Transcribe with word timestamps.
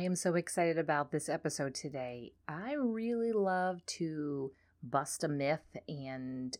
I 0.00 0.04
am 0.04 0.16
so 0.16 0.34
excited 0.34 0.78
about 0.78 1.10
this 1.10 1.28
episode 1.28 1.74
today. 1.74 2.32
I 2.48 2.72
really 2.72 3.32
love 3.32 3.84
to 3.98 4.50
bust 4.82 5.22
a 5.24 5.28
myth 5.28 5.76
and, 5.86 6.56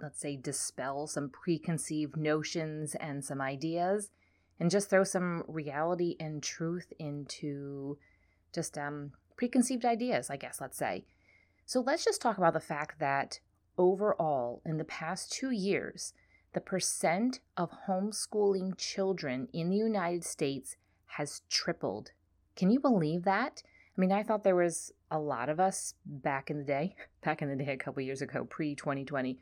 let's 0.00 0.20
say, 0.20 0.36
dispel 0.36 1.08
some 1.08 1.30
preconceived 1.30 2.16
notions 2.16 2.94
and 2.94 3.24
some 3.24 3.40
ideas 3.40 4.10
and 4.60 4.70
just 4.70 4.88
throw 4.88 5.02
some 5.02 5.42
reality 5.48 6.14
and 6.20 6.44
truth 6.44 6.92
into 7.00 7.98
just 8.54 8.78
um, 8.78 9.14
preconceived 9.36 9.84
ideas, 9.84 10.30
I 10.30 10.36
guess, 10.36 10.60
let's 10.60 10.78
say. 10.78 11.06
So 11.66 11.80
let's 11.80 12.04
just 12.04 12.22
talk 12.22 12.38
about 12.38 12.52
the 12.52 12.60
fact 12.60 13.00
that 13.00 13.40
overall, 13.78 14.62
in 14.64 14.76
the 14.76 14.84
past 14.84 15.32
two 15.32 15.50
years, 15.50 16.12
the 16.52 16.60
percent 16.60 17.40
of 17.56 17.72
homeschooling 17.88 18.78
children 18.78 19.48
in 19.52 19.70
the 19.70 19.76
United 19.76 20.22
States 20.22 20.76
has 21.16 21.42
tripled. 21.48 22.12
Can 22.60 22.70
you 22.70 22.78
believe 22.78 23.24
that? 23.24 23.62
I 23.96 24.00
mean, 24.02 24.12
I 24.12 24.22
thought 24.22 24.44
there 24.44 24.54
was 24.54 24.92
a 25.10 25.18
lot 25.18 25.48
of 25.48 25.58
us 25.58 25.94
back 26.04 26.50
in 26.50 26.58
the 26.58 26.64
day, 26.64 26.94
back 27.24 27.40
in 27.40 27.48
the 27.48 27.56
day 27.56 27.72
a 27.72 27.78
couple 27.78 28.02
years 28.02 28.20
ago, 28.20 28.44
pre 28.44 28.74
2020, 28.74 29.38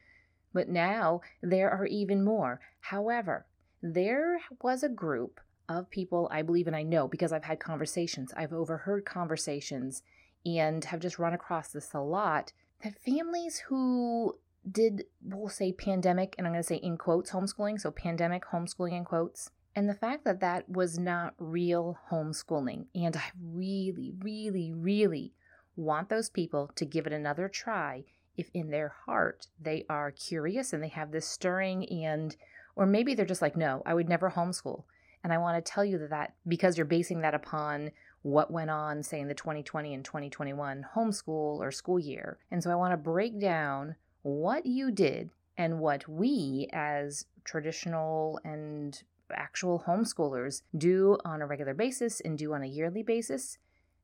but 0.54 0.68
now 0.68 1.22
there 1.42 1.68
are 1.68 1.86
even 1.86 2.24
more. 2.24 2.60
However, 2.78 3.46
there 3.82 4.38
was 4.62 4.84
a 4.84 4.88
group 4.88 5.40
of 5.68 5.90
people 5.90 6.28
I 6.30 6.42
believe 6.42 6.68
and 6.68 6.76
I 6.76 6.84
know 6.84 7.08
because 7.08 7.32
I've 7.32 7.42
had 7.42 7.58
conversations, 7.58 8.32
I've 8.36 8.52
overheard 8.52 9.04
conversations, 9.04 10.04
and 10.46 10.84
have 10.84 11.00
just 11.00 11.18
run 11.18 11.34
across 11.34 11.72
this 11.72 11.92
a 11.94 12.00
lot 12.00 12.52
that 12.84 13.02
families 13.02 13.64
who 13.66 14.36
did, 14.70 15.06
we'll 15.24 15.48
say 15.48 15.72
pandemic, 15.72 16.36
and 16.38 16.46
I'm 16.46 16.52
going 16.52 16.62
to 16.62 16.68
say 16.68 16.76
in 16.76 16.96
quotes, 16.96 17.32
homeschooling, 17.32 17.80
so 17.80 17.90
pandemic 17.90 18.44
homeschooling 18.52 18.92
in 18.92 19.04
quotes, 19.04 19.50
and 19.74 19.88
the 19.88 19.94
fact 19.94 20.24
that 20.24 20.40
that 20.40 20.68
was 20.68 20.98
not 20.98 21.34
real 21.38 21.98
homeschooling. 22.10 22.86
And 22.94 23.16
I 23.16 23.30
really, 23.40 24.12
really, 24.20 24.72
really 24.72 25.32
want 25.78 26.08
those 26.08 26.28
people 26.28 26.70
to 26.74 26.84
give 26.84 27.06
it 27.06 27.12
another 27.12 27.48
try 27.48 28.04
if 28.36 28.50
in 28.54 28.70
their 28.70 28.94
heart 29.06 29.46
they 29.60 29.84
are 29.88 30.10
curious 30.10 30.72
and 30.72 30.82
they 30.82 30.88
have 30.88 31.12
this 31.12 31.26
stirring 31.26 31.86
and 31.88 32.36
or 32.76 32.86
maybe 32.86 33.14
they're 33.14 33.24
just 33.24 33.42
like 33.42 33.56
no 33.56 33.82
i 33.86 33.94
would 33.94 34.08
never 34.08 34.30
homeschool 34.30 34.84
and 35.22 35.32
i 35.32 35.38
want 35.38 35.56
to 35.56 35.72
tell 35.72 35.84
you 35.84 35.98
that, 35.98 36.10
that 36.10 36.34
because 36.46 36.76
you're 36.76 36.84
basing 36.84 37.20
that 37.20 37.34
upon 37.34 37.90
what 38.22 38.50
went 38.50 38.70
on 38.70 39.02
say 39.02 39.20
in 39.20 39.28
the 39.28 39.34
2020 39.34 39.94
and 39.94 40.04
2021 40.04 40.84
homeschool 40.96 41.58
or 41.58 41.70
school 41.70 41.98
year 41.98 42.38
and 42.50 42.62
so 42.62 42.70
i 42.70 42.74
want 42.74 42.92
to 42.92 42.96
break 42.96 43.40
down 43.40 43.94
what 44.22 44.66
you 44.66 44.90
did 44.90 45.30
and 45.56 45.78
what 45.78 46.08
we 46.08 46.68
as 46.72 47.26
traditional 47.44 48.40
and 48.44 49.02
actual 49.34 49.84
homeschoolers 49.86 50.62
do 50.76 51.18
on 51.24 51.42
a 51.42 51.46
regular 51.46 51.74
basis 51.74 52.20
and 52.20 52.38
do 52.38 52.54
on 52.54 52.62
a 52.62 52.66
yearly 52.66 53.02
basis. 53.02 53.58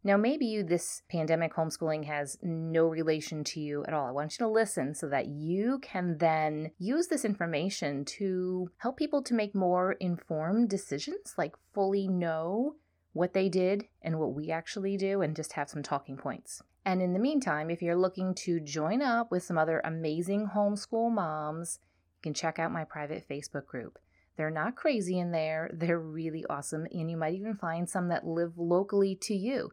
Now, 0.06 0.19
maybe 0.19 0.44
you, 0.44 0.62
this 0.62 1.03
pandemic 1.11 1.55
homeschooling 1.55 2.05
has 2.05 2.36
no 2.42 2.89
relation 2.89 3.42
to 3.44 3.61
you 3.61 3.84
at 3.86 3.94
all. 3.94 4.06
I 4.06 4.11
want 4.11 4.33
you 4.33 4.44
to 4.44 4.53
listen 4.53 4.94
so 4.94 5.08
that 5.08 5.28
you 5.28 5.78
can 5.81 6.19
then 6.19 6.72
use 6.78 7.06
this 7.06 7.25
information 7.25 8.05
to 8.16 8.70
help 8.77 8.98
people 8.98 9.22
to 9.22 9.34
make 9.34 9.55
more 9.55 9.92
informed 9.92 10.69
decisions, 10.69 11.34
like 11.38 11.55
fully 11.72 12.06
know 12.06 12.75
what 13.14 13.33
they 13.33 13.48
did 13.48 13.86
and 14.03 14.19
what 14.19 14.34
we 14.34 14.50
actually 14.50 14.98
do, 14.98 15.22
and 15.22 15.34
just 15.34 15.55
have 15.55 15.70
some 15.70 15.83
talking 15.83 16.19
points. 16.19 16.61
And 16.84 17.00
in 17.00 17.14
the 17.14 17.19
meantime, 17.19 17.70
if 17.70 17.81
you're 17.81 17.97
looking 17.97 18.34
to 18.41 18.61
join 18.61 19.00
up 19.00 19.31
with 19.31 19.42
some 19.42 19.56
other 19.56 19.81
amazing 19.84 20.50
homeschool 20.55 21.11
moms, 21.11 21.78
you 22.19 22.20
can 22.22 22.34
check 22.34 22.59
out 22.59 22.72
my 22.72 22.84
private 22.84 23.27
Facebook 23.27 23.64
group. 23.64 23.98
They're 24.36 24.50
not 24.50 24.77
crazy 24.77 25.18
in 25.18 25.30
there, 25.30 25.70
they're 25.72 26.00
really 26.00 26.44
awesome, 26.50 26.86
and 26.90 27.10
you 27.10 27.16
might 27.16 27.34
even 27.34 27.54
find 27.54 27.88
some 27.88 28.08
that 28.08 28.27
live 28.27 28.58
locally 28.58 29.14
to 29.22 29.34
you. 29.34 29.70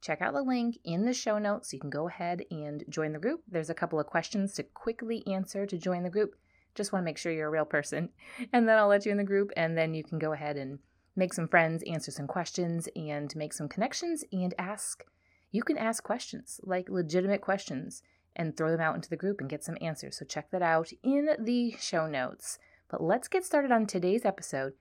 Check 0.00 0.20
out 0.20 0.34
the 0.34 0.42
link 0.42 0.78
in 0.84 1.06
the 1.06 1.14
show 1.14 1.38
notes 1.38 1.70
so 1.70 1.76
you 1.76 1.80
can 1.80 1.88
go 1.88 2.08
ahead 2.08 2.44
and 2.50 2.84
join 2.90 3.14
the 3.14 3.18
group. 3.18 3.40
There's 3.50 3.70
a 3.70 3.74
couple 3.74 3.98
of 3.98 4.06
questions 4.06 4.52
to 4.54 4.62
quickly 4.62 5.26
answer 5.26 5.64
to 5.64 5.78
join 5.78 6.02
the 6.02 6.10
group. 6.10 6.34
Just 6.74 6.92
want 6.92 7.02
to 7.02 7.06
make 7.06 7.16
sure 7.16 7.32
you're 7.32 7.48
a 7.48 7.50
real 7.50 7.64
person. 7.64 8.10
And 8.52 8.68
then 8.68 8.76
I'll 8.76 8.88
let 8.88 9.06
you 9.06 9.12
in 9.12 9.18
the 9.18 9.24
group, 9.24 9.50
and 9.56 9.78
then 9.78 9.94
you 9.94 10.04
can 10.04 10.18
go 10.18 10.32
ahead 10.32 10.58
and 10.58 10.80
make 11.16 11.32
some 11.32 11.48
friends, 11.48 11.82
answer 11.84 12.10
some 12.10 12.26
questions, 12.26 12.88
and 12.94 13.34
make 13.34 13.54
some 13.54 13.68
connections 13.68 14.24
and 14.30 14.52
ask. 14.58 15.04
You 15.50 15.62
can 15.62 15.78
ask 15.78 16.02
questions, 16.02 16.60
like 16.64 16.90
legitimate 16.90 17.40
questions, 17.40 18.02
and 18.36 18.56
throw 18.56 18.70
them 18.70 18.80
out 18.80 18.96
into 18.96 19.08
the 19.08 19.16
group 19.16 19.40
and 19.40 19.48
get 19.48 19.64
some 19.64 19.78
answers. 19.80 20.18
So 20.18 20.24
check 20.24 20.50
that 20.50 20.62
out 20.62 20.90
in 21.02 21.30
the 21.38 21.76
show 21.78 22.06
notes. 22.06 22.58
But 22.94 23.02
let's 23.02 23.26
get 23.26 23.44
started 23.44 23.72
on 23.72 23.86
today's 23.86 24.24
episode, 24.24 24.74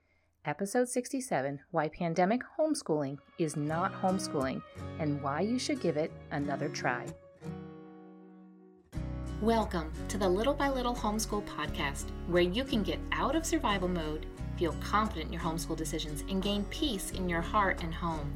episode 0.46 0.88
67 0.88 1.62
Why 1.72 1.88
Pandemic 1.88 2.44
Homeschooling 2.60 3.18
is 3.40 3.58
Not 3.58 3.92
Homeschooling 3.92 4.62
and 5.00 5.20
Why 5.24 5.42
You 5.42 5.58
Should 5.58 5.82
Give 5.82 5.98
It 5.98 6.12
Another 6.30 6.70
Try. 6.70 7.08
Welcome 9.42 9.92
to 10.10 10.20
the 10.20 10.30
Little 10.30 10.54
by 10.54 10.70
Little 10.70 10.94
Homeschool 10.94 11.44
Podcast, 11.48 12.12
where 12.28 12.44
you 12.44 12.64
can 12.64 12.84
get 12.84 13.00
out 13.14 13.36
of 13.36 13.48
survival 13.48 13.88
mode, 13.88 14.28
feel 14.60 14.74
confident 14.74 15.30
in 15.30 15.34
your 15.34 15.42
homeschool 15.42 15.76
decisions, 15.76 16.24
and 16.30 16.44
gain 16.44 16.66
peace 16.66 17.10
in 17.10 17.28
your 17.28 17.42
heart 17.42 17.82
and 17.82 17.96
home. 17.96 18.32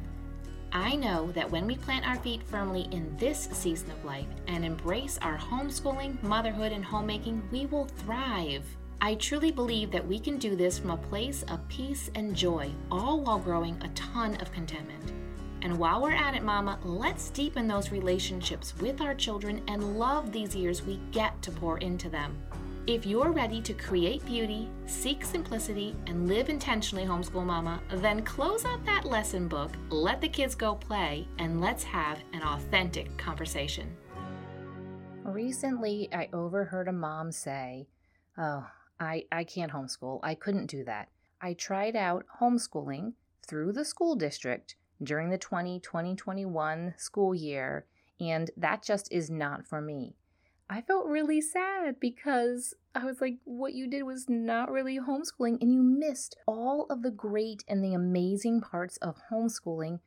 I 0.72 0.96
know 0.96 1.30
that 1.36 1.48
when 1.48 1.68
we 1.68 1.76
plant 1.76 2.04
our 2.04 2.16
feet 2.16 2.42
firmly 2.42 2.88
in 2.90 3.16
this 3.16 3.48
season 3.52 3.92
of 3.92 4.04
life 4.04 4.26
and 4.48 4.64
embrace 4.64 5.20
our 5.22 5.38
homeschooling, 5.38 6.20
motherhood, 6.24 6.72
and 6.72 6.84
homemaking, 6.84 7.48
we 7.52 7.66
will 7.66 7.84
thrive. 7.84 8.64
I 9.00 9.14
truly 9.14 9.52
believe 9.52 9.92
that 9.92 10.06
we 10.06 10.18
can 10.18 10.38
do 10.38 10.56
this 10.56 10.78
from 10.78 10.90
a 10.90 10.96
place 10.96 11.44
of 11.44 11.66
peace 11.68 12.10
and 12.16 12.34
joy, 12.34 12.70
all 12.90 13.20
while 13.20 13.38
growing 13.38 13.80
a 13.82 13.88
ton 13.90 14.34
of 14.36 14.50
contentment. 14.50 15.12
And 15.62 15.78
while 15.78 16.02
we're 16.02 16.12
at 16.12 16.34
it, 16.34 16.42
Mama, 16.42 16.78
let's 16.82 17.30
deepen 17.30 17.68
those 17.68 17.92
relationships 17.92 18.74
with 18.80 19.00
our 19.00 19.14
children 19.14 19.62
and 19.68 19.98
love 19.98 20.32
these 20.32 20.54
years 20.54 20.82
we 20.82 21.00
get 21.12 21.40
to 21.42 21.52
pour 21.52 21.78
into 21.78 22.08
them. 22.08 22.36
If 22.88 23.06
you're 23.06 23.32
ready 23.32 23.60
to 23.62 23.74
create 23.74 24.24
beauty, 24.24 24.68
seek 24.86 25.24
simplicity, 25.24 25.94
and 26.06 26.26
live 26.26 26.48
intentionally, 26.48 27.04
homeschool 27.04 27.44
mama, 27.44 27.80
then 27.90 28.22
close 28.22 28.64
out 28.64 28.84
that 28.86 29.04
lesson 29.04 29.46
book, 29.46 29.72
let 29.90 30.20
the 30.20 30.28
kids 30.28 30.54
go 30.54 30.74
play, 30.74 31.28
and 31.38 31.60
let's 31.60 31.84
have 31.84 32.18
an 32.32 32.42
authentic 32.42 33.16
conversation. 33.16 33.94
Recently, 35.22 36.08
I 36.12 36.28
overheard 36.32 36.88
a 36.88 36.92
mom 36.92 37.30
say, 37.30 37.88
Oh, 38.38 38.66
I, 39.00 39.24
I 39.30 39.44
can't 39.44 39.72
homeschool. 39.72 40.20
I 40.22 40.34
couldn't 40.34 40.66
do 40.66 40.84
that. 40.84 41.08
I 41.40 41.54
tried 41.54 41.96
out 41.96 42.26
homeschooling 42.40 43.12
through 43.46 43.72
the 43.72 43.84
school 43.84 44.16
district 44.16 44.76
during 45.02 45.30
the 45.30 45.38
20 45.38 45.80
2021 45.80 46.94
school 46.96 47.34
year, 47.34 47.86
and 48.20 48.50
that 48.56 48.82
just 48.82 49.12
is 49.12 49.30
not 49.30 49.66
for 49.66 49.80
me. 49.80 50.14
I 50.70 50.82
felt 50.82 51.06
really 51.06 51.40
sad 51.40 51.98
because 51.98 52.74
I 52.94 53.04
was 53.04 53.20
like, 53.20 53.38
what 53.44 53.72
you 53.72 53.88
did 53.88 54.02
was 54.02 54.28
not 54.28 54.70
really 54.70 54.98
homeschooling, 54.98 55.58
and 55.62 55.72
you 55.72 55.82
missed 55.82 56.36
all 56.46 56.86
of 56.90 57.02
the 57.02 57.10
great 57.10 57.64
and 57.68 57.82
the 57.82 57.94
amazing 57.94 58.60
parts 58.60 58.96
of 58.98 59.16
homeschooling 59.32 60.00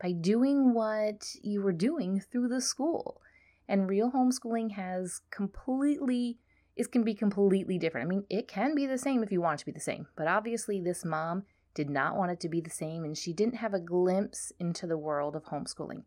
by 0.00 0.12
doing 0.12 0.74
what 0.74 1.36
you 1.42 1.62
were 1.62 1.72
doing 1.72 2.20
through 2.20 2.48
the 2.48 2.60
school. 2.60 3.20
And 3.68 3.88
real 3.88 4.10
homeschooling 4.10 4.72
has 4.72 5.20
completely 5.30 6.38
it 6.78 6.92
can 6.92 7.02
be 7.02 7.14
completely 7.14 7.76
different. 7.76 8.06
I 8.06 8.08
mean, 8.08 8.24
it 8.30 8.48
can 8.48 8.74
be 8.74 8.86
the 8.86 8.96
same 8.96 9.22
if 9.22 9.32
you 9.32 9.40
want 9.40 9.56
it 9.56 9.58
to 9.60 9.66
be 9.66 9.72
the 9.72 9.80
same, 9.80 10.06
but 10.16 10.28
obviously, 10.28 10.80
this 10.80 11.04
mom 11.04 11.42
did 11.74 11.90
not 11.90 12.16
want 12.16 12.32
it 12.32 12.40
to 12.40 12.48
be 12.48 12.60
the 12.60 12.70
same, 12.70 13.04
and 13.04 13.18
she 13.18 13.32
didn't 13.32 13.56
have 13.56 13.74
a 13.74 13.80
glimpse 13.80 14.52
into 14.58 14.86
the 14.86 14.96
world 14.96 15.36
of 15.36 15.44
homeschooling. 15.44 16.04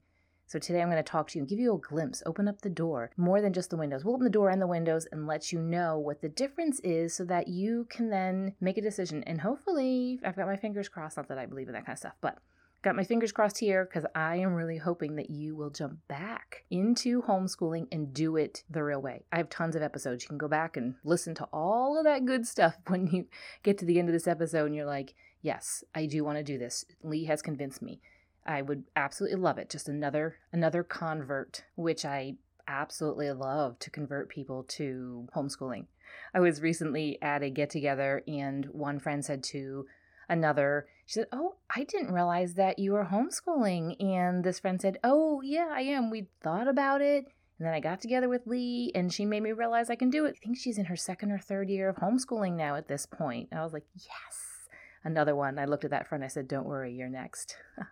So 0.48 0.60
today 0.60 0.82
I'm 0.82 0.90
going 0.90 1.02
to 1.02 1.10
talk 1.10 1.30
to 1.30 1.38
you 1.38 1.44
and 1.44 1.50
give 1.50 1.60
you 1.60 1.74
a 1.74 1.78
glimpse, 1.78 2.22
open 2.26 2.50
up 2.50 2.62
the 2.62 2.70
door, 2.70 3.12
more 3.16 3.40
than 3.40 3.54
just 3.54 3.70
the 3.70 3.78
windows. 3.78 4.04
We'll 4.04 4.16
open 4.16 4.26
the 4.26 4.30
door 4.30 4.50
and 4.50 4.62
the 4.62 4.68
windows 4.68 5.08
and 5.10 5.26
let 5.26 5.54
you 5.54 5.60
know 5.60 5.98
what 5.98 6.22
the 6.22 6.28
difference 6.28 6.82
is 6.82 7.14
so 7.14 7.24
that 7.26 7.48
you 7.48 7.88
can 7.90 8.10
then 8.10 8.56
make 8.60 8.78
a 8.78 8.82
decision. 8.82 9.24
And 9.24 9.40
hopefully, 9.40 10.20
I've 10.26 10.36
got 10.36 10.48
my 10.48 10.58
fingers 10.58 10.90
crossed, 10.90 11.16
not 11.16 11.30
that 11.30 11.38
I 11.38 11.46
believe 11.46 11.68
in 11.70 11.74
that 11.74 11.86
kind 11.86 11.96
of 11.96 12.00
stuff, 12.00 12.16
but 12.20 12.38
Got 12.84 12.96
my 12.96 13.04
fingers 13.04 13.32
crossed 13.32 13.60
here 13.60 13.86
because 13.86 14.10
I 14.16 14.38
am 14.38 14.56
really 14.56 14.78
hoping 14.78 15.16
that 15.18 15.30
you 15.30 15.56
will 15.56 15.70
jump 15.70 16.00
back 16.08 16.64
into 16.72 17.22
homeschooling 17.22 17.88
and 17.92 18.12
do 18.12 18.38
it 18.38 18.64
the 18.72 18.84
real 18.84 19.00
way. 19.00 19.24
I 19.32 19.38
have 19.38 19.52
tons 19.52 19.76
of 19.76 19.84
episodes. 19.84 20.24
You 20.24 20.30
can 20.30 20.40
go 20.40 20.48
back 20.48 20.78
and 20.78 20.96
listen 21.04 21.36
to 21.36 21.48
all 21.54 21.96
of 22.00 22.06
that 22.06 22.26
good 22.26 22.48
stuff 22.48 22.78
when 22.88 23.06
you 23.06 23.28
get 23.62 23.78
to 23.80 23.86
the 23.86 24.00
end 24.00 24.10
of 24.10 24.14
this 24.14 24.28
episode 24.28 24.66
and 24.66 24.76
you're 24.76 24.86
like, 24.86 25.14
yes, 25.44 25.84
I 25.94 26.08
do 26.08 26.24
want 26.24 26.40
to 26.40 26.44
do 26.44 26.58
this. 26.58 26.84
Leigh 27.04 27.26
has 27.26 27.44
convinced 27.44 27.84
me. 27.84 28.02
I 28.48 28.64
would 28.64 28.86
absolutely 28.96 29.40
love 29.40 29.60
it. 29.60 29.70
Just 29.70 29.88
another 29.88 30.38
another 30.52 30.82
convert, 30.82 31.64
which 31.76 32.04
I 32.04 32.38
absolutely 32.68 33.32
love 33.32 33.78
to 33.78 33.92
convert 33.92 34.30
people 34.30 34.64
to 34.64 35.28
homeschooling. 35.36 35.86
I 36.34 36.40
was 36.40 36.62
recently 36.62 37.22
at 37.22 37.44
a 37.44 37.52
get 37.52 37.70
together 37.70 38.24
and 38.28 38.66
one 38.66 39.00
friend 39.00 39.24
said 39.24 39.44
to 39.44 39.86
another, 40.30 40.88
she 41.06 41.14
said, 41.14 41.28
Oh, 41.32 41.56
I 41.76 41.84
didn't 41.84 42.14
realize 42.14 42.54
that 42.56 42.80
you 42.80 42.94
were 42.94 43.06
homeschooling. 43.06 44.02
And 44.04 44.44
this 44.44 44.60
friend 44.60 44.82
said, 44.82 44.98
Oh, 45.04 45.42
yeah, 45.42 45.70
I 45.72 45.82
am. 45.82 46.10
We 46.10 46.28
thought 46.42 46.68
about 46.68 47.02
it. 47.02 47.26
And 47.60 47.68
then 47.68 47.74
I 47.74 47.80
got 47.80 48.02
together 48.02 48.28
with 48.28 48.48
Leigh 48.48 48.92
and 48.96 49.14
she 49.14 49.26
made 49.26 49.44
me 49.44 49.52
realize 49.52 49.90
I 49.90 49.96
can 49.96 50.10
do 50.10 50.26
it. 50.26 50.36
I 50.38 50.44
think 50.44 50.58
she's 50.58 50.78
in 50.78 50.86
her 50.86 50.96
second 50.96 51.32
or 51.32 51.38
third 51.38 51.70
year 51.70 51.90
of 51.90 51.98
homeschooling 51.98 52.54
now 52.54 52.76
at 52.76 52.88
this 52.88 53.06
point. 53.06 53.50
I 53.52 53.64
was 53.64 53.74
like, 53.74 53.86
Yes. 53.96 54.68
Another 55.04 55.36
one. 55.36 55.58
I 55.58 55.66
looked 55.66 55.86
at 55.86 55.92
that 55.92 56.08
friend. 56.08 56.24
I 56.24 56.28
said, 56.28 56.48
Don't 56.48 56.68
worry, 56.68 56.94
you're 56.94 57.10
next. 57.10 57.56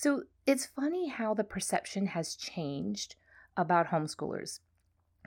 So 0.00 0.22
it's 0.46 0.64
funny 0.64 1.08
how 1.08 1.34
the 1.34 1.44
perception 1.44 2.06
has 2.06 2.34
changed 2.34 3.16
about 3.54 3.88
homeschoolers. 3.88 4.60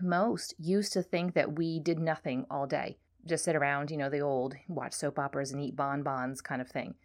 Most 0.01 0.55
used 0.57 0.93
to 0.93 1.03
think 1.03 1.35
that 1.35 1.59
we 1.59 1.79
did 1.79 1.99
nothing 1.99 2.47
all 2.49 2.65
day, 2.65 2.97
just 3.25 3.45
sit 3.45 3.55
around, 3.55 3.91
you 3.91 3.97
know, 3.97 4.09
the 4.09 4.19
old 4.19 4.55
watch 4.67 4.93
soap 4.93 5.19
operas 5.19 5.51
and 5.51 5.61
eat 5.61 5.75
bonbons 5.75 6.41
kind 6.41 6.61
of 6.61 6.69
thing. 6.69 6.95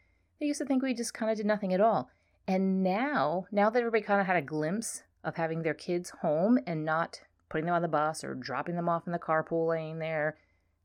They 0.41 0.47
used 0.47 0.59
to 0.59 0.65
think 0.65 0.83
we 0.83 0.95
just 0.95 1.15
kind 1.15 1.31
of 1.31 1.37
did 1.37 1.47
nothing 1.47 1.73
at 1.73 1.81
all. 1.81 2.11
And 2.47 2.83
now, 2.83 3.47
now 3.53 3.71
that 3.71 3.79
everybody 3.79 4.03
kind 4.03 4.21
of 4.21 4.27
had 4.27 4.37
a 4.37 4.43
glimpse 4.43 5.03
of 5.25 5.37
having 5.37 5.63
their 5.63 5.75
kids 5.75 6.11
home 6.23 6.59
and 6.67 6.85
not 6.85 7.21
putting 7.49 7.67
them 7.67 7.75
on 7.75 7.83
the 7.83 7.89
bus 7.89 8.25
or 8.25 8.35
dropping 8.35 8.77
them 8.77 8.89
off 8.89 9.07
in 9.07 9.13
the 9.13 9.19
carpool 9.19 9.69
lane 9.69 9.99
there, 9.99 10.37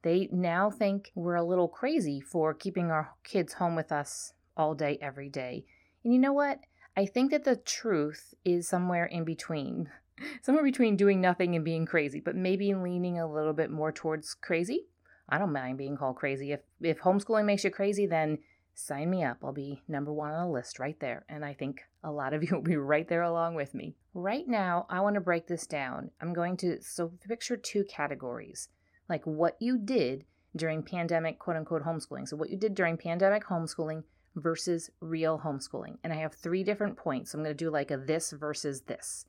they 0.02 0.28
now 0.32 0.70
think 0.70 1.12
we're 1.16 1.36
a 1.36 1.44
little 1.44 1.68
crazy 1.68 2.20
for 2.20 2.54
keeping 2.54 2.92
our 2.92 3.12
kids 3.24 3.54
home 3.54 3.76
with 3.76 3.92
us 3.92 4.34
all 4.58 4.76
day, 4.76 4.98
every 5.02 5.30
day. 5.30 5.66
And 6.04 6.14
you 6.14 6.20
know 6.20 6.34
what? 6.34 6.60
I 6.96 7.06
think 7.06 7.32
that 7.32 7.44
the 7.44 7.56
truth 7.56 8.34
is 8.46 8.68
somewhere 8.68 9.06
in 9.06 9.24
between. 9.24 9.90
Somewhere 10.44 10.64
between 10.64 10.96
doing 10.96 11.20
nothing 11.22 11.56
and 11.56 11.66
being 11.66 11.88
crazy, 11.88 12.20
but 12.20 12.36
maybe 12.36 12.76
leaning 12.76 13.20
a 13.20 13.32
little 13.32 13.52
bit 13.52 13.72
more 13.72 13.92
towards 13.92 14.36
crazy. 14.36 14.86
I 15.30 15.38
don't 15.38 15.54
mind 15.54 15.78
being 15.78 15.98
called 15.98 16.18
crazy. 16.18 16.52
If 16.52 16.62
if 16.82 17.00
homeschooling 17.00 17.46
makes 17.46 17.64
you 17.64 17.72
crazy, 17.72 18.06
then 18.06 18.40
sign 18.76 19.10
me 19.10 19.24
up. 19.24 19.38
I'll 19.44 19.54
be 19.54 19.82
number 19.88 20.12
one 20.12 20.34
on 20.34 20.48
the 20.48 20.54
list 20.54 20.80
right 20.80 21.00
there. 21.00 21.26
And 21.30 21.46
I 21.46 21.54
think 21.54 21.82
a 22.04 22.12
lot 22.12 22.34
of 22.34 22.44
you 22.50 22.56
will 22.56 22.64
be 22.64 22.76
right 22.76 23.08
there 23.08 23.22
along 23.22 23.56
with 23.56 23.74
me. 23.74 23.96
Right 24.14 24.48
now, 24.48 24.86
I 24.90 25.02
want 25.02 25.16
to 25.16 25.22
break 25.22 25.48
this 25.48 25.66
down. 25.66 26.12
I'm 26.22 26.34
going 26.34 26.58
to, 26.58 26.82
so 26.82 27.12
picture 27.28 27.58
two 27.58 27.84
categories 27.84 28.70
like 29.10 29.26
what 29.26 29.58
you 29.60 29.78
did 29.78 30.26
during 30.56 30.84
pandemic 30.84 31.40
quote 31.40 31.58
unquote 31.58 31.84
homeschooling. 31.84 32.28
So, 32.28 32.38
what 32.38 32.50
you 32.50 32.58
did 32.58 32.76
during 32.76 32.98
pandemic 32.98 33.46
homeschooling 33.46 34.04
versus 34.36 34.90
real 35.00 35.40
homeschooling. 35.40 35.98
And 36.04 36.12
I 36.12 36.18
have 36.18 36.34
three 36.34 36.64
different 36.64 36.98
points. 36.98 37.32
So 37.32 37.38
I'm 37.38 37.44
going 37.44 37.56
to 37.56 37.64
do 37.64 37.70
like 37.70 37.92
a 37.92 37.98
this 37.98 38.32
versus 38.32 38.82
this. 38.82 39.26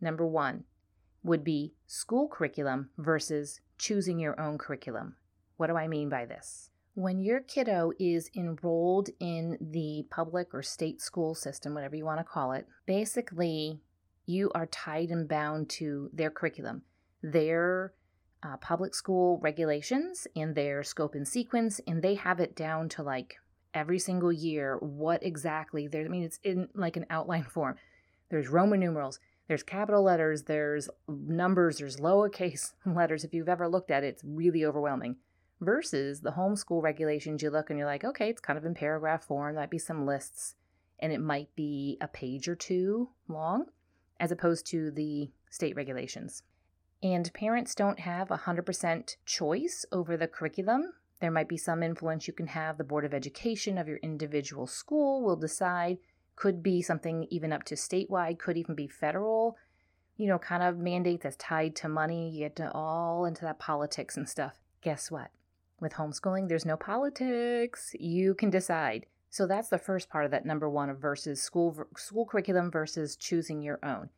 Number 0.00 0.26
one 0.26 0.64
would 1.22 1.44
be 1.44 1.74
school 1.86 2.28
curriculum 2.28 2.90
versus 2.98 3.60
choosing 3.78 4.18
your 4.18 4.38
own 4.40 4.58
curriculum. 4.58 5.16
What 5.56 5.68
do 5.68 5.76
I 5.76 5.88
mean 5.88 6.08
by 6.08 6.26
this? 6.26 6.70
When 6.94 7.20
your 7.20 7.40
kiddo 7.40 7.92
is 7.98 8.30
enrolled 8.36 9.08
in 9.18 9.56
the 9.60 10.04
public 10.10 10.52
or 10.52 10.62
state 10.62 11.00
school 11.00 11.34
system, 11.34 11.72
whatever 11.72 11.96
you 11.96 12.04
want 12.04 12.20
to 12.20 12.24
call 12.24 12.52
it, 12.52 12.66
basically 12.84 13.80
you 14.26 14.50
are 14.54 14.66
tied 14.66 15.08
and 15.08 15.26
bound 15.26 15.70
to 15.70 16.10
their 16.12 16.30
curriculum, 16.30 16.82
their 17.22 17.94
uh, 18.42 18.56
public 18.58 18.94
school 18.94 19.38
regulations, 19.42 20.26
and 20.36 20.54
their 20.54 20.82
scope 20.82 21.14
and 21.14 21.26
sequence, 21.26 21.80
and 21.86 22.02
they 22.02 22.14
have 22.14 22.40
it 22.40 22.54
down 22.54 22.88
to 22.90 23.02
like 23.02 23.36
every 23.72 23.98
single 23.98 24.32
year 24.32 24.76
what 24.80 25.22
exactly 25.22 25.86
there. 25.86 26.04
I 26.04 26.08
mean, 26.08 26.24
it's 26.24 26.40
in 26.42 26.68
like 26.74 26.96
an 26.96 27.06
outline 27.08 27.44
form. 27.54 27.76
There's 28.28 28.48
Roman 28.48 28.80
numerals, 28.80 29.18
there's 29.48 29.62
capital 29.62 30.02
letters, 30.02 30.42
there's 30.42 30.88
numbers, 31.08 31.78
there's 31.78 31.96
lowercase 31.96 32.72
letters. 32.86 33.24
If 33.24 33.32
you've 33.32 33.48
ever 33.48 33.68
looked 33.68 33.90
at 33.90 34.04
it, 34.04 34.08
it's 34.08 34.24
really 34.24 34.64
overwhelming 34.64 35.16
versus 35.62 36.20
the 36.20 36.32
homeschool 36.32 36.82
regulations 36.82 37.42
you 37.42 37.48
look 37.48 37.70
and 37.70 37.78
you're 37.78 37.86
like, 37.86 38.04
okay, 38.04 38.28
it's 38.28 38.40
kind 38.40 38.58
of 38.58 38.64
in 38.64 38.74
paragraph 38.74 39.24
form, 39.24 39.54
might 39.54 39.70
be 39.70 39.78
some 39.78 40.04
lists, 40.04 40.56
and 40.98 41.12
it 41.12 41.20
might 41.20 41.54
be 41.56 41.96
a 42.00 42.08
page 42.08 42.48
or 42.48 42.56
two 42.56 43.08
long, 43.28 43.66
as 44.18 44.32
opposed 44.32 44.66
to 44.66 44.90
the 44.90 45.30
state 45.50 45.76
regulations. 45.76 46.42
And 47.02 47.32
parents 47.32 47.74
don't 47.74 48.00
have 48.00 48.28
100% 48.28 49.16
choice 49.24 49.84
over 49.90 50.16
the 50.16 50.28
curriculum. 50.28 50.92
There 51.20 51.30
might 51.30 51.48
be 51.48 51.56
some 51.56 51.82
influence 51.82 52.26
you 52.26 52.32
can 52.32 52.48
have. 52.48 52.78
The 52.78 52.84
Board 52.84 53.04
of 53.04 53.14
Education 53.14 53.78
of 53.78 53.88
your 53.88 53.98
individual 53.98 54.66
school 54.66 55.22
will 55.22 55.36
decide, 55.36 55.98
could 56.34 56.62
be 56.62 56.82
something 56.82 57.26
even 57.30 57.52
up 57.52 57.64
to 57.64 57.74
statewide, 57.74 58.38
could 58.38 58.56
even 58.56 58.74
be 58.74 58.88
federal, 58.88 59.56
you 60.16 60.26
know, 60.26 60.38
kind 60.38 60.62
of 60.62 60.78
mandate 60.78 61.22
that's 61.22 61.36
tied 61.36 61.76
to 61.76 61.88
money. 61.88 62.30
You 62.30 62.40
get 62.40 62.56
to 62.56 62.70
all 62.72 63.24
into 63.24 63.42
that 63.42 63.58
politics 63.58 64.16
and 64.16 64.28
stuff. 64.28 64.58
Guess 64.80 65.10
what? 65.10 65.30
With 65.82 65.94
homeschooling, 65.94 66.48
there's 66.48 66.64
no 66.64 66.76
politics. 66.76 67.92
You 67.98 68.34
can 68.36 68.50
decide. 68.50 69.06
So 69.30 69.48
that's 69.48 69.68
the 69.68 69.78
first 69.78 70.08
part 70.08 70.24
of 70.24 70.30
that 70.30 70.46
number 70.46 70.70
one 70.70 70.88
of 70.88 70.98
versus 70.98 71.42
school 71.42 71.76
school 71.96 72.24
curriculum 72.24 72.70
versus 72.70 73.16
choosing 73.16 73.62
your 73.62 73.80
own 73.82 74.08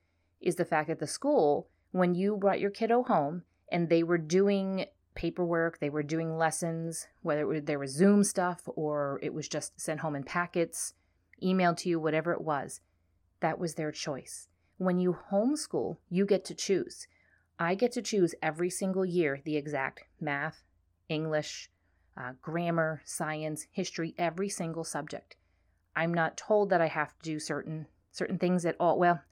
is 0.42 0.56
the 0.56 0.66
fact 0.66 0.88
that 0.88 0.98
the 0.98 1.06
school, 1.06 1.68
when 1.90 2.14
you 2.14 2.36
brought 2.36 2.60
your 2.60 2.70
kiddo 2.70 3.02
home 3.04 3.44
and 3.72 3.88
they 3.88 4.02
were 4.02 4.18
doing 4.18 4.84
paperwork, 5.14 5.78
they 5.78 5.88
were 5.88 6.02
doing 6.02 6.36
lessons, 6.36 7.06
whether 7.22 7.40
it 7.40 7.46
was, 7.46 7.62
there 7.62 7.78
was 7.78 7.92
Zoom 7.92 8.24
stuff 8.24 8.60
or 8.66 9.18
it 9.22 9.32
was 9.32 9.48
just 9.48 9.80
sent 9.80 10.00
home 10.00 10.16
in 10.16 10.22
packets, 10.22 10.92
emailed 11.42 11.78
to 11.78 11.88
you, 11.88 11.98
whatever 11.98 12.34
it 12.34 12.42
was, 12.42 12.82
that 13.40 13.58
was 13.58 13.76
their 13.76 13.90
choice. 13.90 14.48
When 14.76 14.98
you 14.98 15.16
homeschool, 15.30 15.96
you 16.10 16.26
get 16.26 16.44
to 16.44 16.54
choose. 16.54 17.06
I 17.58 17.74
get 17.74 17.92
to 17.92 18.02
choose 18.02 18.34
every 18.42 18.68
single 18.68 19.06
year 19.06 19.40
the 19.42 19.56
exact 19.56 20.04
math, 20.20 20.62
English, 21.08 21.70
uh, 22.16 22.32
grammar, 22.40 23.02
science, 23.04 23.66
history, 23.70 24.14
every 24.18 24.48
single 24.48 24.84
subject. 24.84 25.36
I'm 25.96 26.12
not 26.12 26.36
told 26.36 26.70
that 26.70 26.80
I 26.80 26.88
have 26.88 27.16
to 27.18 27.22
do 27.22 27.38
certain 27.38 27.86
certain 28.10 28.38
things 28.38 28.64
at 28.64 28.76
all. 28.78 28.98
Well, 28.98 29.22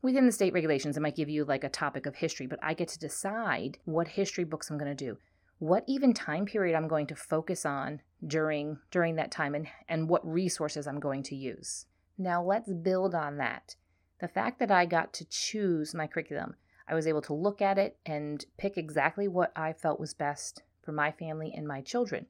within 0.00 0.26
the 0.26 0.32
state 0.32 0.54
regulations, 0.54 0.96
it 0.96 1.00
might 1.00 1.16
give 1.16 1.28
you 1.28 1.44
like 1.44 1.64
a 1.64 1.68
topic 1.68 2.06
of 2.06 2.16
history, 2.16 2.46
but 2.46 2.58
I 2.62 2.74
get 2.74 2.88
to 2.88 2.98
decide 2.98 3.78
what 3.84 4.08
history 4.08 4.44
books 4.44 4.70
I'm 4.70 4.78
going 4.78 4.94
to 4.94 5.04
do, 5.04 5.18
what 5.58 5.84
even 5.86 6.14
time 6.14 6.46
period 6.46 6.74
I'm 6.74 6.88
going 6.88 7.06
to 7.08 7.14
focus 7.14 7.66
on 7.66 8.00
during 8.26 8.78
during 8.90 9.16
that 9.16 9.30
time, 9.30 9.54
and 9.54 9.68
and 9.88 10.08
what 10.08 10.26
resources 10.26 10.86
I'm 10.86 11.00
going 11.00 11.22
to 11.24 11.36
use. 11.36 11.86
Now 12.16 12.42
let's 12.42 12.72
build 12.72 13.14
on 13.14 13.36
that. 13.38 13.76
The 14.20 14.28
fact 14.28 14.58
that 14.60 14.70
I 14.70 14.86
got 14.86 15.12
to 15.14 15.24
choose 15.26 15.94
my 15.94 16.06
curriculum, 16.06 16.54
I 16.88 16.94
was 16.94 17.06
able 17.06 17.22
to 17.22 17.34
look 17.34 17.60
at 17.60 17.78
it 17.78 17.98
and 18.06 18.44
pick 18.56 18.78
exactly 18.78 19.28
what 19.28 19.52
I 19.56 19.72
felt 19.72 20.00
was 20.00 20.14
best 20.14 20.62
for 20.84 20.92
my 20.92 21.10
family 21.10 21.52
and 21.54 21.66
my 21.66 21.80
children. 21.80 22.26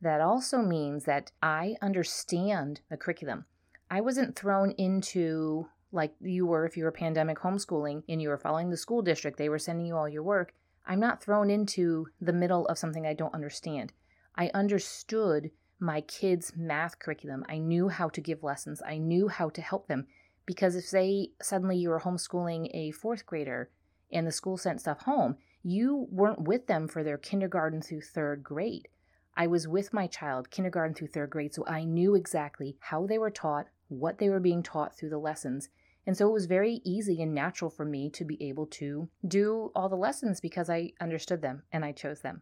That 0.00 0.20
also 0.20 0.58
means 0.58 1.04
that 1.04 1.32
I 1.42 1.76
understand 1.82 2.80
the 2.88 2.96
curriculum. 2.96 3.44
I 3.90 4.00
wasn't 4.00 4.36
thrown 4.36 4.72
into 4.72 5.68
like 5.90 6.14
you 6.20 6.46
were 6.46 6.66
if 6.66 6.76
you 6.76 6.84
were 6.84 6.92
pandemic 6.92 7.38
homeschooling 7.38 8.02
and 8.08 8.20
you 8.20 8.28
were 8.28 8.38
following 8.38 8.70
the 8.70 8.76
school 8.76 9.02
district, 9.02 9.38
they 9.38 9.48
were 9.48 9.58
sending 9.58 9.86
you 9.86 9.96
all 9.96 10.08
your 10.08 10.22
work. 10.22 10.52
I'm 10.86 11.00
not 11.00 11.22
thrown 11.22 11.50
into 11.50 12.06
the 12.20 12.32
middle 12.32 12.66
of 12.66 12.78
something 12.78 13.06
I 13.06 13.14
don't 13.14 13.34
understand. 13.34 13.92
I 14.36 14.50
understood 14.54 15.50
my 15.80 16.00
kids' 16.02 16.52
math 16.56 16.98
curriculum. 16.98 17.44
I 17.48 17.58
knew 17.58 17.88
how 17.88 18.08
to 18.10 18.20
give 18.20 18.42
lessons. 18.42 18.82
I 18.86 18.98
knew 18.98 19.28
how 19.28 19.48
to 19.50 19.60
help 19.60 19.86
them. 19.86 20.06
Because 20.46 20.76
if, 20.76 20.84
say, 20.84 21.32
suddenly 21.42 21.76
you 21.76 21.90
were 21.90 22.00
homeschooling 22.00 22.70
a 22.72 22.90
fourth 22.92 23.26
grader 23.26 23.70
and 24.10 24.26
the 24.26 24.32
school 24.32 24.56
sent 24.56 24.80
stuff 24.80 25.02
home, 25.02 25.36
you 25.68 26.06
weren't 26.10 26.40
with 26.40 26.66
them 26.66 26.88
for 26.88 27.04
their 27.04 27.18
kindergarten 27.18 27.82
through 27.82 28.00
third 28.00 28.42
grade. 28.42 28.88
I 29.36 29.46
was 29.46 29.68
with 29.68 29.92
my 29.92 30.06
child 30.06 30.50
kindergarten 30.50 30.94
through 30.94 31.08
third 31.08 31.28
grade, 31.28 31.54
so 31.54 31.66
I 31.66 31.84
knew 31.84 32.14
exactly 32.14 32.78
how 32.80 33.06
they 33.06 33.18
were 33.18 33.30
taught, 33.30 33.66
what 33.88 34.16
they 34.16 34.30
were 34.30 34.40
being 34.40 34.62
taught 34.62 34.96
through 34.96 35.10
the 35.10 35.18
lessons. 35.18 35.68
And 36.06 36.16
so 36.16 36.26
it 36.26 36.32
was 36.32 36.46
very 36.46 36.80
easy 36.84 37.20
and 37.20 37.34
natural 37.34 37.70
for 37.70 37.84
me 37.84 38.08
to 38.10 38.24
be 38.24 38.42
able 38.42 38.66
to 38.66 39.10
do 39.26 39.70
all 39.74 39.90
the 39.90 39.96
lessons 39.96 40.40
because 40.40 40.70
I 40.70 40.92
understood 41.02 41.42
them 41.42 41.62
and 41.70 41.84
I 41.84 41.92
chose 41.92 42.22
them. 42.22 42.40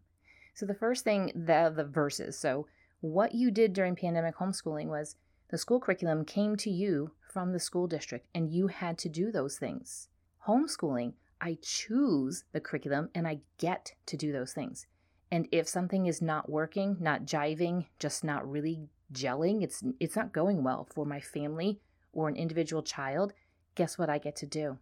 So 0.55 0.65
the 0.65 0.75
first 0.75 1.03
thing, 1.03 1.33
the, 1.35 1.73
the 1.75 1.85
verses. 1.85 2.39
So 2.39 2.69
what 3.01 3.35
you 3.35 3.51
did 3.51 3.73
during 3.73 3.97
pandemic 3.97 4.37
homeschooling 4.37 4.87
was 4.87 5.17
the 5.51 5.59
school 5.59 5.81
curriculum 5.81 6.25
came 6.25 6.57
to 6.59 6.71
you 6.71 7.11
from 7.29 7.53
the 7.53 7.59
school 7.59 7.89
district 7.89 8.29
and 8.35 8.53
you 8.53 8.69
had 8.69 8.99
to 8.99 9.09
do 9.09 9.33
those 9.33 9.59
things. 9.59 10.09
Homeschooling 10.47 11.15
I 11.41 11.59
choose 11.63 12.45
the 12.53 12.61
curriculum 12.61 13.11
and 13.15 13.27
I 13.27 13.41
get 13.59 13.93
to 14.07 14.17
do 14.17 14.33
those 14.33 14.53
things. 14.53 14.87
And 15.31 15.49
if 15.51 15.69
something 15.69 16.07
is 16.07 16.23
not 16.23 16.49
working, 16.49 16.97
not 17.01 17.25
jiving, 17.25 17.87
just 17.99 18.25
not 18.25 18.49
really 18.49 18.89
gelling, 19.13 19.63
it's 19.63 19.83
it's 20.01 20.17
not 20.17 20.33
going 20.33 20.63
well 20.63 20.89
for 20.95 21.05
my 21.05 21.21
family 21.21 21.81
or 22.13 22.29
an 22.29 22.37
individual 22.37 22.83
child, 22.83 23.33
guess 23.75 23.99
what 23.99 24.09
I 24.09 24.19
get 24.19 24.37
to 24.37 24.47
do? 24.47 24.79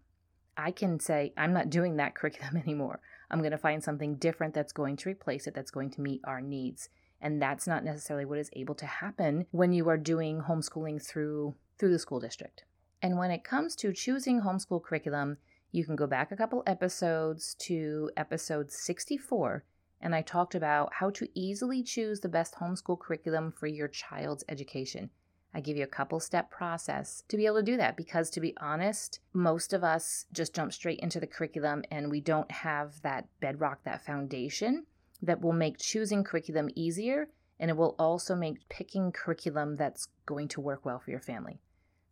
I 0.56 0.70
can 0.70 1.00
say 1.00 1.32
I'm 1.36 1.52
not 1.52 1.70
doing 1.70 1.96
that 1.96 2.14
curriculum 2.14 2.56
anymore. 2.62 3.00
I'm 3.30 3.40
going 3.40 3.50
to 3.52 3.58
find 3.58 3.82
something 3.82 4.16
different 4.16 4.54
that's 4.54 4.72
going 4.72 4.96
to 4.98 5.08
replace 5.08 5.46
it 5.46 5.54
that's 5.54 5.70
going 5.70 5.90
to 5.92 6.00
meet 6.00 6.20
our 6.24 6.40
needs. 6.40 6.88
And 7.20 7.40
that's 7.40 7.66
not 7.66 7.84
necessarily 7.84 8.26
what 8.26 8.38
is 8.38 8.50
able 8.52 8.74
to 8.76 8.86
happen 8.86 9.46
when 9.50 9.72
you 9.72 9.88
are 9.88 9.96
doing 9.96 10.42
homeschooling 10.42 11.04
through 11.04 11.54
through 11.78 11.90
the 11.90 11.98
school 11.98 12.20
district. 12.20 12.64
And 13.02 13.18
when 13.18 13.30
it 13.30 13.44
comes 13.44 13.74
to 13.76 13.92
choosing 13.92 14.42
homeschool 14.42 14.82
curriculum, 14.82 15.38
you 15.74 15.84
can 15.84 15.96
go 15.96 16.06
back 16.06 16.30
a 16.30 16.36
couple 16.36 16.62
episodes 16.68 17.56
to 17.58 18.08
episode 18.16 18.70
64, 18.70 19.64
and 20.00 20.14
I 20.14 20.22
talked 20.22 20.54
about 20.54 20.92
how 20.94 21.10
to 21.10 21.28
easily 21.34 21.82
choose 21.82 22.20
the 22.20 22.28
best 22.28 22.54
homeschool 22.54 23.00
curriculum 23.00 23.50
for 23.50 23.66
your 23.66 23.88
child's 23.88 24.44
education. 24.48 25.10
I 25.52 25.60
give 25.60 25.76
you 25.76 25.82
a 25.82 25.88
couple 25.88 26.20
step 26.20 26.48
process 26.48 27.24
to 27.26 27.36
be 27.36 27.46
able 27.46 27.56
to 27.56 27.62
do 27.64 27.76
that 27.76 27.96
because, 27.96 28.30
to 28.30 28.40
be 28.40 28.54
honest, 28.60 29.18
most 29.32 29.72
of 29.72 29.82
us 29.82 30.26
just 30.32 30.54
jump 30.54 30.72
straight 30.72 31.00
into 31.00 31.18
the 31.18 31.26
curriculum 31.26 31.82
and 31.90 32.08
we 32.08 32.20
don't 32.20 32.52
have 32.52 33.02
that 33.02 33.26
bedrock, 33.40 33.82
that 33.82 34.06
foundation 34.06 34.86
that 35.22 35.40
will 35.40 35.52
make 35.52 35.78
choosing 35.78 36.22
curriculum 36.22 36.70
easier 36.76 37.30
and 37.58 37.68
it 37.68 37.76
will 37.76 37.96
also 37.98 38.36
make 38.36 38.68
picking 38.68 39.10
curriculum 39.10 39.74
that's 39.74 40.06
going 40.24 40.46
to 40.48 40.60
work 40.60 40.84
well 40.84 41.00
for 41.00 41.10
your 41.10 41.20
family. 41.20 41.58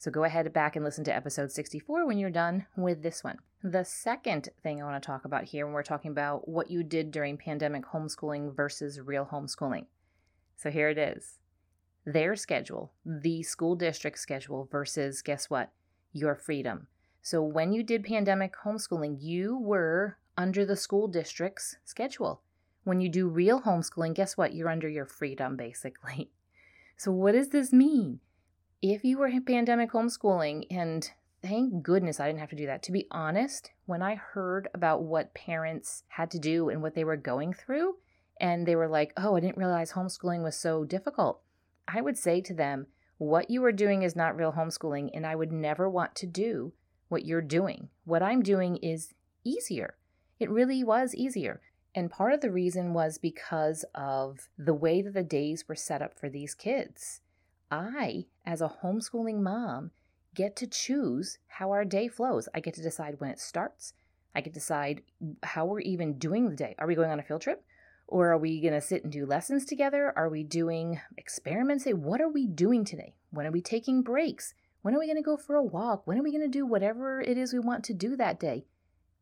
So 0.03 0.11
go 0.11 0.25
ahead 0.25 0.53
back 0.53 0.75
and 0.75 0.85
listen 0.85 1.05
to 1.05 1.15
episode 1.15 1.53
64 1.53 2.09
when 2.09 2.19
you're 2.19 2.29
done 2.29 2.67
with 2.77 3.05
this 3.05 3.23
one. 3.23 3.39
The 3.63 3.85
second 3.85 4.49
thing 4.61 4.83
I 4.83 4.85
want 4.85 5.01
to 5.01 5.07
talk 5.07 5.25
about 5.25 5.45
here 5.45 5.65
when 5.65 5.75
we're 5.75 5.85
talking 5.85 6.11
about 6.11 6.49
what 6.49 6.73
you 6.73 6.83
did 6.83 7.13
during 7.13 7.37
pandemic 7.37 7.85
homeschooling 7.85 8.53
versus 8.57 9.01
real 9.01 9.29
homeschooling. 9.31 9.87
So 10.57 10.73
here 10.73 10.89
it 10.89 10.99
is 10.99 11.39
their 12.05 12.35
schedule, 12.35 12.91
the 13.07 13.45
school 13.45 13.77
district 13.77 14.19
schedule, 14.19 14.69
versus 14.73 15.23
guess 15.23 15.49
what? 15.49 15.71
Your 16.13 16.35
freedom. 16.35 16.89
So 17.23 17.41
when 17.41 17.73
you 17.73 17.85
did 17.85 18.03
pandemic 18.03 18.55
homeschooling, 18.65 19.19
you 19.21 19.57
were 19.57 20.19
under 20.37 20.67
the 20.67 20.75
school 20.75 21.07
district's 21.07 21.77
schedule. 21.85 22.41
When 22.83 23.01
you 23.01 23.09
do 23.09 23.29
real 23.29 23.61
homeschooling, 23.61 24.15
guess 24.15 24.37
what? 24.37 24.53
You're 24.53 24.69
under 24.69 24.89
your 24.89 25.07
freedom, 25.07 25.57
basically. 25.57 26.33
So, 26.97 27.13
what 27.13 27.33
does 27.33 27.51
this 27.51 27.73
mean? 27.73 28.19
If 28.83 29.05
you 29.05 29.19
were 29.19 29.31
pandemic 29.47 29.93
homeschooling, 29.93 30.67
and 30.69 31.09
thank 31.41 31.83
goodness 31.83 32.19
I 32.19 32.27
didn't 32.27 32.41
have 32.41 32.51
to 32.51 32.57
do 32.57 32.67
that. 32.67 32.83
To 32.83 32.93
be 32.93 33.07
honest, 33.13 33.71
when 33.87 34.03
I 34.03 34.17
heard 34.17 34.69
about 34.75 35.05
what 35.05 35.35
parents 35.35 36.03
had 36.09 36.31
to 36.33 36.39
do 36.41 36.69
and 36.69 36.83
what 36.83 36.95
they 36.95 37.05
were 37.05 37.17
going 37.17 37.53
through, 37.53 37.97
and 38.41 38.67
they 38.67 38.75
were 38.75 38.89
like, 38.89 39.13
oh, 39.17 39.37
I 39.37 39.41
didn't 39.41 39.57
realize 39.57 39.93
homeschooling 39.93 40.43
was 40.43 40.57
so 40.57 40.85
difficult, 40.85 41.41
I 41.87 42.01
would 42.01 42.19
say 42.19 42.41
to 42.41 42.55
them, 42.55 42.89
what 43.19 43.51
you 43.51 43.65
are 43.65 43.73
doing 43.73 44.03
is 44.03 44.17
not 44.17 44.37
real 44.37 44.53
homeschooling, 44.53 45.11
and 45.15 45.25
I 45.25 45.37
would 45.37 45.53
never 45.53 45.89
want 45.89 46.17
to 46.17 46.27
do 46.27 46.73
what 47.09 47.25
you're 47.25 47.41
doing. 47.41 47.89
What 48.05 48.23
I'm 48.23 48.43
doing 48.43 48.79
is 48.79 49.15
easier. 49.45 49.95
It 50.41 50.51
really 50.51 50.83
was 50.83 51.15
easier. 51.15 51.61
And 51.95 52.11
part 52.11 52.33
of 52.33 52.41
the 52.41 52.51
reason 52.51 52.95
was 52.95 53.19
because 53.19 53.85
of 53.95 54.49
the 54.59 54.75
way 54.75 55.03
that 55.03 55.15
the 55.15 55.23
days 55.23 55.69
were 55.69 55.77
set 55.77 56.03
up 56.03 56.19
for 56.19 56.29
these 56.29 56.55
kids. 56.55 57.21
I, 57.73 58.27
as 58.45 58.61
a 58.61 58.75
homeschooling 58.85 59.41
mom, 59.41 59.93
get 60.35 60.55
to 60.57 60.67
choose 60.67 61.39
how 61.49 61.71
our 61.71 61.87
day 61.87 62.07
flows. 62.07 62.49
I 62.55 62.61
get 62.61 62.75
to 62.75 62.83
decide 62.83 63.19
when 63.19 63.31
it 63.31 63.41
starts. 63.41 63.95
I 64.35 64.43
get 64.43 64.53
to 64.53 64.61
decide 64.61 65.03
how 65.43 65.65
we're 65.65 65.81
even 65.81 66.19
doing 66.19 66.51
the 66.51 66.57
day. 66.57 66.75
Are 66.79 66.87
we 66.87 66.95
going 66.95 67.11
on 67.11 67.19
a 67.19 67.23
field 67.23 67.41
trip? 67.41 67.65
Or 68.07 68.31
are 68.31 68.39
we 68.39 68.61
going 68.61 68.75
to 68.75 68.81
sit 68.83 69.05
and 69.05 69.13
do 69.13 69.25
lessons 69.25 69.65
together? 69.65 70.13
Are 70.15 70.29
we 70.29 70.45
doing 70.45 71.01
experiments? 71.17 71.87
What 71.87 72.21
are 72.21 72.29
we 72.29 72.47
doing 72.47 72.85
today? 72.85 73.15
When 73.31 73.47
are 73.47 73.53
we 73.53 73.63
taking 73.63 74.03
breaks? 74.03 74.53
When 74.83 74.95
are 74.95 74.99
we 74.99 75.07
going 75.07 75.17
to 75.17 75.23
go 75.23 75.39
for 75.39 75.57
a 75.57 75.63
walk? 75.63 76.07
When 76.07 76.19
are 76.19 76.23
we 76.23 76.33
going 76.33 76.43
to 76.43 76.49
do 76.49 76.67
whatever 76.67 77.23
it 77.23 77.39
is 77.39 77.55
we 77.55 77.59
want 77.59 77.85
to 77.85 77.95
do 77.95 78.17
that 78.17 78.39
day? 78.39 78.67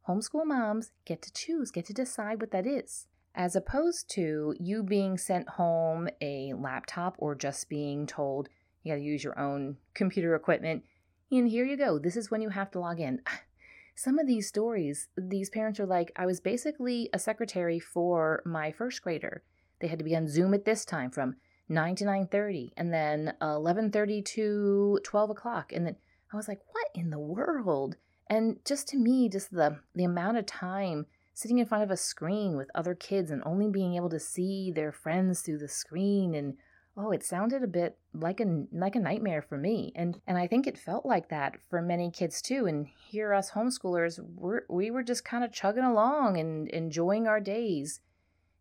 Homeschool 0.09 0.45
moms 0.45 0.91
get 1.05 1.23
to 1.23 1.33
choose, 1.33 1.71
get 1.71 1.85
to 1.87 1.93
decide 1.93 2.41
what 2.41 2.51
that 2.51 2.67
is 2.67 3.07
as 3.35 3.55
opposed 3.55 4.11
to 4.11 4.55
you 4.59 4.83
being 4.83 5.17
sent 5.17 5.49
home 5.51 6.09
a 6.21 6.53
laptop 6.55 7.15
or 7.19 7.35
just 7.35 7.69
being 7.69 8.07
told 8.07 8.49
you 8.83 8.93
got 8.93 8.97
to 8.97 9.03
use 9.03 9.23
your 9.23 9.39
own 9.39 9.77
computer 9.95 10.35
equipment. 10.35 10.85
And 11.31 11.49
here 11.49 11.65
you 11.65 11.77
go. 11.77 11.99
This 11.99 12.17
is 12.17 12.31
when 12.31 12.41
you 12.41 12.49
have 12.49 12.71
to 12.73 12.81
log 12.81 12.99
in. 12.99 13.21
Some 13.95 14.19
of 14.19 14.27
these 14.27 14.49
stories, 14.49 15.09
these 15.17 15.51
parents 15.51 15.79
are 15.79 15.87
like, 15.87 16.11
I 16.17 16.25
was 16.25 16.41
basically 16.41 17.11
a 17.13 17.19
secretary 17.19 17.79
for 17.79 18.43
my 18.47 18.73
first 18.73 19.03
grader. 19.03 19.43
They 19.81 19.89
had 19.89 19.99
to 19.99 20.05
be 20.05 20.17
on 20.17 20.29
Zoom 20.29 20.55
at 20.55 20.65
this 20.65 20.87
time 20.87 21.11
from 21.11 21.37
9 21.69 21.97
to 21.97 22.05
9.30 22.05 22.71
and 22.79 22.93
then 22.93 23.35
11.30 23.43 24.25
to 24.25 25.01
12 25.05 25.31
o'clock. 25.31 25.73
And 25.73 25.87
then 25.87 25.97
I 26.33 26.37
was 26.37 26.49
like, 26.49 26.61
what 26.73 26.87
in 26.95 27.11
the 27.11 27.19
world? 27.19 27.97
And 28.29 28.57
just 28.65 28.89
to 28.89 28.97
me, 28.97 29.29
just 29.29 29.51
the, 29.51 29.79
the 29.95 30.05
amount 30.05 30.39
of 30.39 30.47
time– 30.47 31.07
sitting 31.41 31.59
in 31.59 31.65
front 31.65 31.83
of 31.83 31.91
a 31.91 31.97
screen 31.97 32.55
with 32.55 32.71
other 32.75 32.95
kids 32.95 33.31
and 33.31 33.43
only 33.47 33.67
being 33.67 33.95
able 33.95 34.11
to 34.11 34.21
see 34.21 34.71
their 34.71 34.93
friends 34.93 35.41
through 35.41 35.57
the 35.57 35.67
screen 35.67 36.35
and 36.35 36.55
oh 36.99 37.13
it 37.13 37.25
sounded 37.25 37.63
a 37.63 37.67
bit 37.67 37.97
like 38.13 38.41
a 38.41 38.65
like 38.73 38.95
a 38.95 39.01
nightmare 39.01 39.41
for 39.41 39.57
me. 39.57 39.91
And 39.97 40.21
and 40.27 40.37
i 40.37 40.47
think 40.47 40.67
it 40.67 40.77
felt 40.77 41.07
like 41.07 41.31
that 41.31 41.57
for 41.71 41.81
many 41.81 42.11
kids 42.11 42.43
too. 42.43 42.67
And 42.67 42.87
here 43.09 43.33
us 43.33 43.53
homeschoolers 43.53 44.21
we're, 44.35 44.63
we 44.69 44.91
were 44.91 45.03
just 45.03 45.25
kind 45.25 45.43
of 45.43 45.51
chugging 45.51 45.83
along 45.83 46.37
and 46.37 46.69
enjoying 46.69 47.27
our 47.27 47.41
days. 47.41 48.01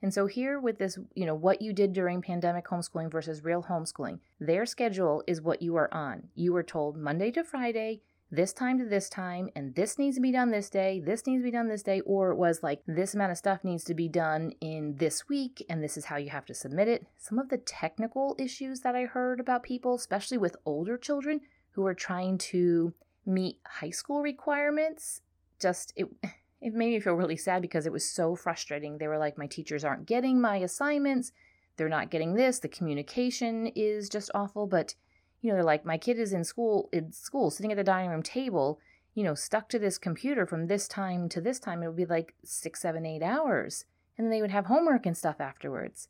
And 0.01 0.13
so 0.13 0.27
here 0.27 0.57
with 0.57 0.77
this 0.77 0.97
you 1.13 1.25
know 1.25 1.35
what 1.35 1.61
you 1.61 1.73
did 1.73 1.91
during 1.91 2.21
pandemic 2.21 2.65
homeschooling 2.65 3.11
versus 3.11 3.43
real 3.43 3.63
homeschooling 3.63 4.19
their 4.39 4.65
schedule 4.65 5.21
is 5.27 5.41
what 5.41 5.61
you 5.61 5.75
are 5.75 5.93
on. 5.93 6.29
You 6.33 6.53
were 6.53 6.63
told 6.63 6.95
monday 6.95 7.29
to 7.31 7.43
friday 7.43 8.03
this 8.31 8.53
time 8.53 8.77
to 8.77 8.85
this 8.85 9.09
time, 9.09 9.49
and 9.55 9.73
this 9.73 9.97
needs 9.97 10.15
to 10.15 10.21
be 10.21 10.31
done 10.31 10.51
this 10.51 10.69
day, 10.69 10.99
this 11.03 11.25
needs 11.25 11.41
to 11.41 11.45
be 11.45 11.51
done 11.51 11.67
this 11.67 11.81
day, 11.81 12.01
or 12.01 12.31
it 12.31 12.37
was 12.37 12.61
like 12.61 12.81
this 12.85 13.15
amount 13.15 13.31
of 13.31 13.37
stuff 13.37 13.63
needs 13.63 13.83
to 13.85 13.95
be 13.95 14.07
done 14.07 14.51
in 14.61 14.95
this 14.97 15.27
week, 15.27 15.65
and 15.69 15.83
this 15.83 15.97
is 15.97 16.05
how 16.05 16.17
you 16.17 16.29
have 16.29 16.45
to 16.45 16.53
submit 16.53 16.87
it. 16.87 17.07
Some 17.17 17.39
of 17.39 17.49
the 17.49 17.57
technical 17.57 18.35
issues 18.37 18.81
that 18.81 18.95
I 18.95 19.05
heard 19.05 19.39
about 19.39 19.63
people, 19.63 19.95
especially 19.95 20.37
with 20.37 20.55
older 20.65 20.97
children 20.97 21.41
who 21.71 21.85
are 21.85 21.95
trying 21.95 22.37
to 22.37 22.93
meet 23.25 23.57
high 23.65 23.89
school 23.89 24.21
requirements, 24.21 25.21
just 25.59 25.93
it. 25.95 26.07
It 26.61 26.73
made 26.73 26.89
me 26.89 26.99
feel 26.99 27.13
really 27.13 27.37
sad 27.37 27.61
because 27.61 27.85
it 27.85 27.93
was 27.93 28.03
so 28.03 28.35
frustrating. 28.35 28.97
They 28.97 29.07
were 29.07 29.17
like, 29.17 29.37
My 29.37 29.47
teachers 29.47 29.85
aren't 29.85 30.05
getting 30.05 30.41
my 30.41 30.57
assignments. 30.57 31.31
They're 31.77 31.87
not 31.87 32.11
getting 32.11 32.33
this. 32.33 32.59
The 32.59 32.67
communication 32.67 33.67
is 33.67 34.09
just 34.09 34.29
awful. 34.35 34.67
But 34.67 34.95
you 35.41 35.49
know, 35.49 35.55
they're 35.55 35.63
like, 35.63 35.85
my 35.85 35.97
kid 35.97 36.19
is 36.19 36.33
in 36.33 36.43
school, 36.43 36.89
in 36.91 37.11
school, 37.11 37.49
sitting 37.49 37.71
at 37.71 37.77
the 37.77 37.83
dining 37.83 38.09
room 38.09 38.23
table, 38.23 38.79
you 39.13 39.23
know, 39.23 39.33
stuck 39.33 39.69
to 39.69 39.79
this 39.79 39.97
computer 39.97 40.45
from 40.45 40.67
this 40.67 40.87
time 40.87 41.29
to 41.29 41.41
this 41.41 41.59
time. 41.59 41.81
It 41.81 41.87
would 41.87 41.95
be 41.95 42.05
like 42.05 42.33
six, 42.43 42.81
seven, 42.81 43.05
eight 43.05 43.23
hours. 43.23 43.85
And 44.17 44.25
then 44.25 44.31
they 44.31 44.41
would 44.41 44.51
have 44.51 44.65
homework 44.65 45.05
and 45.05 45.17
stuff 45.17 45.39
afterwards. 45.39 46.09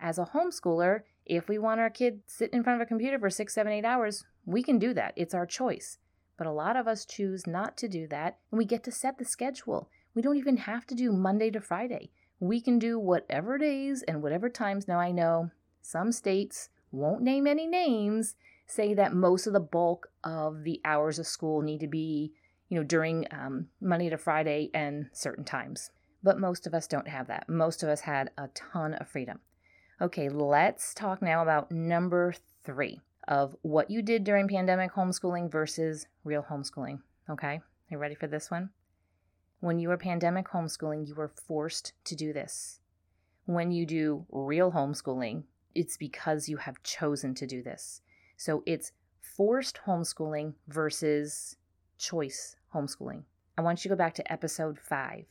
As 0.00 0.18
a 0.18 0.30
homeschooler, 0.34 1.02
if 1.26 1.48
we 1.48 1.58
want 1.58 1.80
our 1.80 1.90
kid 1.90 2.20
sit 2.26 2.50
in 2.52 2.64
front 2.64 2.80
of 2.80 2.84
a 2.84 2.88
computer 2.88 3.18
for 3.18 3.30
six, 3.30 3.54
seven, 3.54 3.72
eight 3.72 3.84
hours, 3.84 4.24
we 4.44 4.62
can 4.62 4.78
do 4.78 4.92
that. 4.94 5.12
It's 5.16 5.34
our 5.34 5.46
choice. 5.46 5.98
But 6.36 6.46
a 6.46 6.52
lot 6.52 6.76
of 6.76 6.88
us 6.88 7.04
choose 7.04 7.46
not 7.46 7.76
to 7.76 7.88
do 7.88 8.08
that, 8.08 8.38
and 8.50 8.58
we 8.58 8.64
get 8.64 8.82
to 8.84 8.90
set 8.90 9.18
the 9.18 9.24
schedule. 9.24 9.88
We 10.14 10.22
don't 10.22 10.38
even 10.38 10.56
have 10.56 10.86
to 10.88 10.94
do 10.94 11.12
Monday 11.12 11.50
to 11.50 11.60
Friday. 11.60 12.10
We 12.40 12.60
can 12.60 12.78
do 12.78 12.98
whatever 12.98 13.58
days 13.58 14.02
and 14.02 14.22
whatever 14.22 14.48
times. 14.48 14.88
Now, 14.88 14.98
I 14.98 15.12
know 15.12 15.50
some 15.80 16.10
states 16.10 16.70
won't 16.90 17.22
name 17.22 17.46
any 17.46 17.66
names, 17.66 18.34
say 18.72 18.94
that 18.94 19.14
most 19.14 19.46
of 19.46 19.52
the 19.52 19.60
bulk 19.60 20.08
of 20.24 20.64
the 20.64 20.80
hours 20.84 21.18
of 21.18 21.26
school 21.26 21.62
need 21.62 21.80
to 21.80 21.86
be, 21.86 22.32
you 22.68 22.78
know, 22.78 22.84
during 22.84 23.26
um, 23.30 23.68
Monday 23.80 24.08
to 24.10 24.16
Friday 24.16 24.70
and 24.72 25.08
certain 25.12 25.44
times. 25.44 25.90
But 26.22 26.38
most 26.38 26.66
of 26.66 26.74
us 26.74 26.86
don't 26.86 27.08
have 27.08 27.26
that. 27.26 27.48
Most 27.48 27.82
of 27.82 27.88
us 27.88 28.00
had 28.00 28.30
a 28.38 28.48
ton 28.48 28.94
of 28.94 29.08
freedom. 29.08 29.40
Okay, 30.00 30.28
let's 30.28 30.94
talk 30.94 31.20
now 31.20 31.42
about 31.42 31.70
number 31.70 32.34
three 32.64 33.00
of 33.28 33.54
what 33.62 33.90
you 33.90 34.02
did 34.02 34.24
during 34.24 34.48
pandemic 34.48 34.92
homeschooling 34.94 35.50
versus 35.50 36.06
real 36.24 36.44
homeschooling. 36.48 37.00
Okay, 37.30 37.60
you 37.90 37.98
ready 37.98 38.14
for 38.14 38.26
this 38.26 38.50
one? 38.50 38.70
When 39.60 39.78
you 39.78 39.88
were 39.88 39.96
pandemic 39.96 40.48
homeschooling, 40.48 41.06
you 41.06 41.14
were 41.14 41.28
forced 41.28 41.92
to 42.04 42.16
do 42.16 42.32
this. 42.32 42.80
When 43.44 43.70
you 43.70 43.86
do 43.86 44.26
real 44.30 44.72
homeschooling, 44.72 45.44
it's 45.74 45.96
because 45.96 46.48
you 46.48 46.56
have 46.56 46.82
chosen 46.82 47.34
to 47.34 47.46
do 47.46 47.62
this. 47.62 48.00
So 48.36 48.62
it's 48.66 48.92
forced 49.20 49.80
homeschooling 49.86 50.54
versus 50.68 51.56
choice 51.98 52.56
homeschooling. 52.74 53.22
I 53.56 53.62
want 53.62 53.84
you 53.84 53.88
to 53.88 53.94
go 53.94 53.98
back 53.98 54.14
to 54.14 54.32
episode 54.32 54.78
five. 54.78 55.26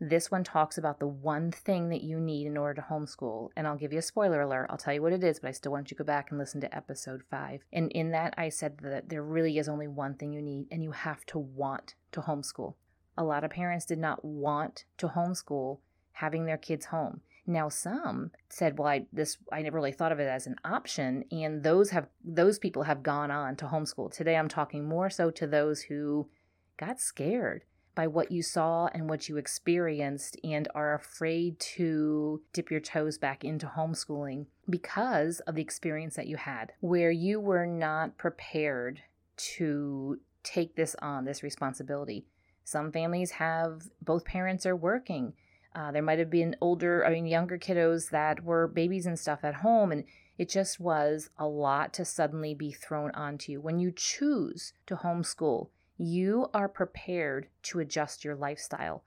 This 0.00 0.30
one 0.30 0.44
talks 0.44 0.78
about 0.78 1.00
the 1.00 1.08
one 1.08 1.50
thing 1.50 1.88
that 1.88 2.02
you 2.02 2.20
need 2.20 2.46
in 2.46 2.56
order 2.56 2.80
to 2.80 2.86
homeschool. 2.88 3.50
And 3.56 3.66
I'll 3.66 3.76
give 3.76 3.92
you 3.92 3.98
a 3.98 4.02
spoiler 4.02 4.42
alert. 4.42 4.68
I'll 4.70 4.76
tell 4.76 4.94
you 4.94 5.02
what 5.02 5.12
it 5.12 5.24
is, 5.24 5.40
but 5.40 5.48
I 5.48 5.52
still 5.52 5.72
want 5.72 5.90
you 5.90 5.96
to 5.96 6.02
go 6.02 6.06
back 6.06 6.30
and 6.30 6.38
listen 6.38 6.60
to 6.60 6.74
episode 6.74 7.22
five. 7.30 7.62
And 7.72 7.90
in 7.92 8.12
that, 8.12 8.32
I 8.38 8.48
said 8.48 8.78
that 8.82 9.08
there 9.08 9.24
really 9.24 9.58
is 9.58 9.68
only 9.68 9.88
one 9.88 10.14
thing 10.14 10.32
you 10.32 10.40
need, 10.40 10.68
and 10.70 10.84
you 10.84 10.92
have 10.92 11.26
to 11.26 11.38
want 11.38 11.94
to 12.12 12.20
homeschool. 12.20 12.74
A 13.16 13.24
lot 13.24 13.42
of 13.42 13.50
parents 13.50 13.86
did 13.86 13.98
not 13.98 14.24
want 14.24 14.84
to 14.98 15.08
homeschool 15.08 15.78
having 16.12 16.46
their 16.46 16.58
kids 16.58 16.86
home. 16.86 17.20
Now 17.48 17.70
some 17.70 18.30
said, 18.50 18.78
"Well, 18.78 18.88
I 18.88 19.06
this 19.10 19.38
I 19.50 19.62
never 19.62 19.76
really 19.76 19.92
thought 19.92 20.12
of 20.12 20.20
it 20.20 20.28
as 20.28 20.46
an 20.46 20.56
option," 20.66 21.24
and 21.32 21.62
those 21.62 21.90
have 21.90 22.08
those 22.22 22.58
people 22.58 22.82
have 22.82 23.02
gone 23.02 23.30
on 23.30 23.56
to 23.56 23.66
homeschool. 23.66 24.12
Today, 24.12 24.36
I'm 24.36 24.48
talking 24.48 24.84
more 24.84 25.08
so 25.08 25.30
to 25.30 25.46
those 25.46 25.80
who 25.82 26.28
got 26.76 27.00
scared 27.00 27.64
by 27.94 28.06
what 28.06 28.30
you 28.30 28.42
saw 28.42 28.88
and 28.92 29.08
what 29.08 29.30
you 29.30 29.38
experienced 29.38 30.36
and 30.44 30.68
are 30.74 30.92
afraid 30.94 31.58
to 31.58 32.42
dip 32.52 32.70
your 32.70 32.80
toes 32.80 33.16
back 33.16 33.42
into 33.42 33.66
homeschooling 33.66 34.46
because 34.68 35.40
of 35.40 35.54
the 35.54 35.62
experience 35.62 36.16
that 36.16 36.28
you 36.28 36.36
had, 36.36 36.74
where 36.80 37.10
you 37.10 37.40
were 37.40 37.66
not 37.66 38.18
prepared 38.18 39.00
to 39.36 40.20
take 40.42 40.76
this 40.76 40.94
on, 41.00 41.24
this 41.24 41.42
responsibility. 41.42 42.26
Some 42.62 42.92
families 42.92 43.32
have 43.32 43.88
both 44.02 44.26
parents 44.26 44.66
are 44.66 44.76
working 44.76 45.32
uh, 45.74 45.92
there 45.92 46.02
might 46.02 46.18
have 46.18 46.30
been 46.30 46.56
older, 46.60 47.04
I 47.04 47.10
mean, 47.10 47.26
younger 47.26 47.58
kiddos 47.58 48.10
that 48.10 48.44
were 48.44 48.66
babies 48.66 49.06
and 49.06 49.18
stuff 49.18 49.40
at 49.42 49.56
home. 49.56 49.92
And 49.92 50.04
it 50.36 50.48
just 50.48 50.78
was 50.80 51.30
a 51.38 51.46
lot 51.46 51.92
to 51.94 52.04
suddenly 52.04 52.54
be 52.54 52.72
thrown 52.72 53.10
onto 53.12 53.52
you. 53.52 53.60
When 53.60 53.78
you 53.78 53.92
choose 53.94 54.72
to 54.86 54.96
homeschool, 54.96 55.68
you 55.96 56.48
are 56.54 56.68
prepared 56.68 57.48
to 57.64 57.80
adjust 57.80 58.24
your 58.24 58.36
lifestyle. 58.36 59.02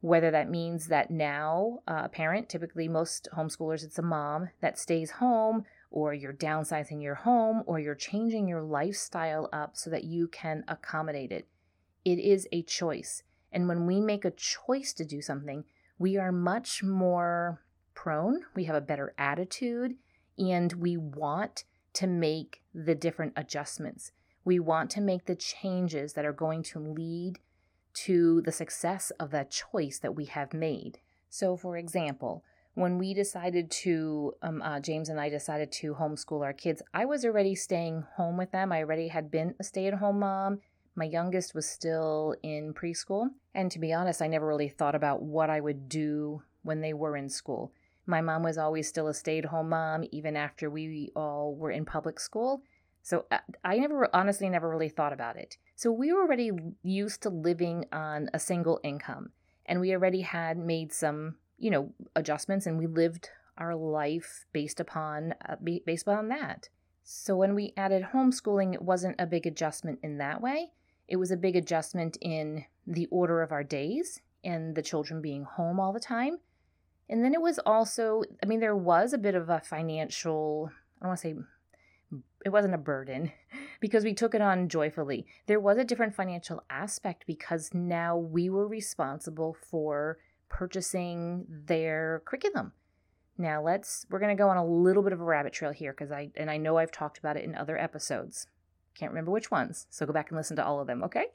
Whether 0.00 0.30
that 0.32 0.50
means 0.50 0.88
that 0.88 1.10
now 1.10 1.78
uh, 1.88 2.02
a 2.04 2.08
parent, 2.08 2.48
typically 2.48 2.88
most 2.88 3.28
homeschoolers, 3.36 3.84
it's 3.84 3.98
a 3.98 4.02
mom 4.02 4.50
that 4.60 4.78
stays 4.78 5.12
home, 5.12 5.64
or 5.90 6.12
you're 6.12 6.34
downsizing 6.34 7.00
your 7.02 7.14
home, 7.14 7.62
or 7.66 7.78
you're 7.78 7.94
changing 7.94 8.48
your 8.48 8.60
lifestyle 8.60 9.48
up 9.52 9.76
so 9.76 9.88
that 9.90 10.04
you 10.04 10.26
can 10.28 10.64
accommodate 10.68 11.32
it. 11.32 11.46
It 12.04 12.18
is 12.18 12.46
a 12.52 12.62
choice. 12.62 13.22
And 13.52 13.68
when 13.68 13.86
we 13.86 14.00
make 14.00 14.24
a 14.24 14.32
choice 14.32 14.92
to 14.94 15.04
do 15.04 15.22
something, 15.22 15.64
we 15.98 16.16
are 16.16 16.32
much 16.32 16.82
more 16.82 17.62
prone, 17.94 18.42
we 18.54 18.64
have 18.64 18.76
a 18.76 18.80
better 18.80 19.14
attitude, 19.16 19.94
and 20.38 20.72
we 20.74 20.96
want 20.96 21.64
to 21.94 22.06
make 22.06 22.62
the 22.74 22.94
different 22.94 23.32
adjustments. 23.36 24.12
We 24.44 24.58
want 24.58 24.90
to 24.90 25.00
make 25.00 25.26
the 25.26 25.36
changes 25.36 26.14
that 26.14 26.24
are 26.24 26.32
going 26.32 26.62
to 26.64 26.78
lead 26.78 27.38
to 27.94 28.42
the 28.42 28.52
success 28.52 29.12
of 29.20 29.30
that 29.30 29.50
choice 29.50 29.98
that 30.00 30.14
we 30.14 30.24
have 30.26 30.52
made. 30.52 30.98
So, 31.30 31.56
for 31.56 31.76
example, 31.76 32.44
when 32.74 32.98
we 32.98 33.14
decided 33.14 33.70
to, 33.70 34.34
um, 34.42 34.60
uh, 34.60 34.80
James 34.80 35.08
and 35.08 35.20
I 35.20 35.28
decided 35.28 35.70
to 35.72 35.94
homeschool 35.94 36.44
our 36.44 36.52
kids, 36.52 36.82
I 36.92 37.04
was 37.04 37.24
already 37.24 37.54
staying 37.54 38.04
home 38.16 38.36
with 38.36 38.50
them. 38.50 38.72
I 38.72 38.80
already 38.80 39.08
had 39.08 39.30
been 39.30 39.54
a 39.60 39.64
stay 39.64 39.86
at 39.86 39.94
home 39.94 40.20
mom. 40.20 40.60
My 40.96 41.04
youngest 41.04 41.54
was 41.54 41.68
still 41.68 42.34
in 42.42 42.74
preschool. 42.74 43.30
And 43.54 43.70
to 43.70 43.78
be 43.78 43.92
honest, 43.92 44.22
I 44.22 44.26
never 44.26 44.46
really 44.46 44.68
thought 44.68 44.94
about 44.94 45.22
what 45.22 45.50
I 45.50 45.60
would 45.60 45.88
do 45.88 46.42
when 46.62 46.80
they 46.80 46.92
were 46.92 47.16
in 47.16 47.28
school. 47.28 47.72
My 48.06 48.20
mom 48.20 48.42
was 48.42 48.58
always 48.58 48.88
still 48.88 49.08
a 49.08 49.14
stay 49.14 49.38
at 49.38 49.46
home 49.46 49.70
mom, 49.70 50.04
even 50.12 50.36
after 50.36 50.70
we 50.70 51.10
all 51.16 51.54
were 51.54 51.70
in 51.70 51.84
public 51.84 52.20
school. 52.20 52.62
So 53.02 53.26
uh, 53.30 53.38
I 53.64 53.78
never, 53.78 54.08
honestly, 54.14 54.48
never 54.48 54.68
really 54.68 54.88
thought 54.88 55.12
about 55.12 55.36
it. 55.36 55.56
So 55.74 55.90
we 55.90 56.12
were 56.12 56.22
already 56.22 56.50
used 56.82 57.22
to 57.22 57.30
living 57.30 57.86
on 57.92 58.30
a 58.32 58.38
single 58.38 58.80
income 58.82 59.30
and 59.66 59.80
we 59.80 59.92
already 59.92 60.20
had 60.20 60.58
made 60.58 60.92
some 60.92 61.36
you 61.58 61.70
know, 61.70 61.92
adjustments 62.16 62.66
and 62.66 62.78
we 62.78 62.86
lived 62.86 63.30
our 63.56 63.74
life 63.74 64.46
based 64.52 64.80
upon 64.80 65.34
uh, 65.48 65.56
based 65.86 66.06
upon 66.06 66.28
that. 66.28 66.68
So 67.04 67.36
when 67.36 67.54
we 67.54 67.72
added 67.76 68.08
homeschooling, 68.12 68.74
it 68.74 68.82
wasn't 68.82 69.16
a 69.18 69.26
big 69.26 69.46
adjustment 69.46 70.00
in 70.02 70.18
that 70.18 70.40
way. 70.40 70.72
It 71.08 71.16
was 71.16 71.30
a 71.30 71.36
big 71.36 71.56
adjustment 71.56 72.16
in 72.20 72.64
the 72.86 73.06
order 73.06 73.42
of 73.42 73.52
our 73.52 73.64
days 73.64 74.20
and 74.42 74.74
the 74.74 74.82
children 74.82 75.20
being 75.20 75.44
home 75.44 75.80
all 75.80 75.92
the 75.92 76.00
time. 76.00 76.38
And 77.08 77.24
then 77.24 77.34
it 77.34 77.42
was 77.42 77.58
also, 77.60 78.22
I 78.42 78.46
mean, 78.46 78.60
there 78.60 78.76
was 78.76 79.12
a 79.12 79.18
bit 79.18 79.34
of 79.34 79.48
a 79.48 79.60
financial, 79.60 80.70
I 81.00 81.04
don't 81.04 81.08
want 81.08 81.20
to 81.20 81.28
say 81.28 81.34
it 82.44 82.50
wasn't 82.50 82.74
a 82.74 82.78
burden 82.78 83.32
because 83.80 84.04
we 84.04 84.14
took 84.14 84.34
it 84.34 84.40
on 84.40 84.68
joyfully. 84.68 85.26
There 85.46 85.60
was 85.60 85.78
a 85.78 85.84
different 85.84 86.14
financial 86.14 86.62
aspect 86.70 87.24
because 87.26 87.74
now 87.74 88.16
we 88.16 88.48
were 88.48 88.68
responsible 88.68 89.56
for 89.68 90.18
purchasing 90.48 91.46
their 91.48 92.22
curriculum. 92.24 92.72
Now 93.36 93.62
let's 93.62 94.06
we're 94.10 94.20
going 94.20 94.36
to 94.36 94.40
go 94.40 94.48
on 94.48 94.56
a 94.56 94.64
little 94.64 95.02
bit 95.02 95.12
of 95.12 95.20
a 95.20 95.24
rabbit 95.24 95.52
trail 95.52 95.72
here 95.72 95.92
cuz 95.92 96.12
I 96.12 96.30
and 96.36 96.48
I 96.50 96.56
know 96.56 96.78
I've 96.78 96.92
talked 96.92 97.18
about 97.18 97.36
it 97.36 97.44
in 97.44 97.56
other 97.56 97.76
episodes. 97.76 98.46
Can't 98.94 99.10
remember 99.10 99.30
which 99.30 99.50
ones. 99.50 99.86
So 99.90 100.06
go 100.06 100.12
back 100.12 100.30
and 100.30 100.36
listen 100.36 100.56
to 100.56 100.64
all 100.64 100.80
of 100.80 100.86
them, 100.86 101.02
okay? 101.04 101.26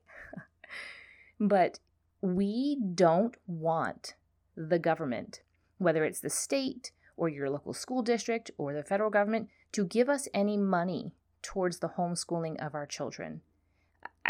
but 1.39 1.80
we 2.22 2.80
don't 2.96 3.36
want 3.48 4.16
the 4.56 4.80
government, 4.80 5.42
whether 5.78 6.04
it's 6.04 6.20
the 6.20 6.30
state 6.30 6.92
or 7.18 7.30
your 7.30 7.50
local 7.50 7.74
school 7.74 8.01
district 8.01 8.51
or 8.58 8.74
the 8.74 8.84
federal 8.84 9.10
government, 9.10 9.50
to 9.74 9.86
give 9.86 10.10
us 10.10 10.28
any 10.34 10.58
money 10.58 11.12
towards 11.42 11.80
the 11.80 11.89
homeschooling 11.89 12.66
of 12.66 12.75
our 12.75 12.86
children 12.86 13.42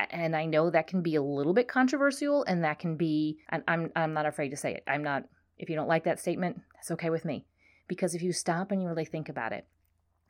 and 0.09 0.35
I 0.35 0.45
know 0.45 0.69
that 0.69 0.87
can 0.87 1.01
be 1.01 1.15
a 1.15 1.21
little 1.21 1.53
bit 1.53 1.67
controversial 1.67 2.43
and 2.43 2.63
that 2.63 2.79
can 2.79 2.95
be 2.95 3.39
I'm 3.49 3.91
I'm 3.95 4.13
not 4.13 4.25
afraid 4.25 4.49
to 4.49 4.57
say 4.57 4.75
it. 4.75 4.83
I'm 4.87 5.03
not 5.03 5.25
if 5.57 5.69
you 5.69 5.75
don't 5.75 5.87
like 5.87 6.05
that 6.05 6.19
statement, 6.19 6.61
that's 6.73 6.91
okay 6.91 7.09
with 7.09 7.25
me. 7.25 7.45
Because 7.87 8.15
if 8.15 8.21
you 8.21 8.31
stop 8.31 8.71
and 8.71 8.81
you 8.81 8.87
really 8.87 9.05
think 9.05 9.29
about 9.29 9.51
it, 9.51 9.65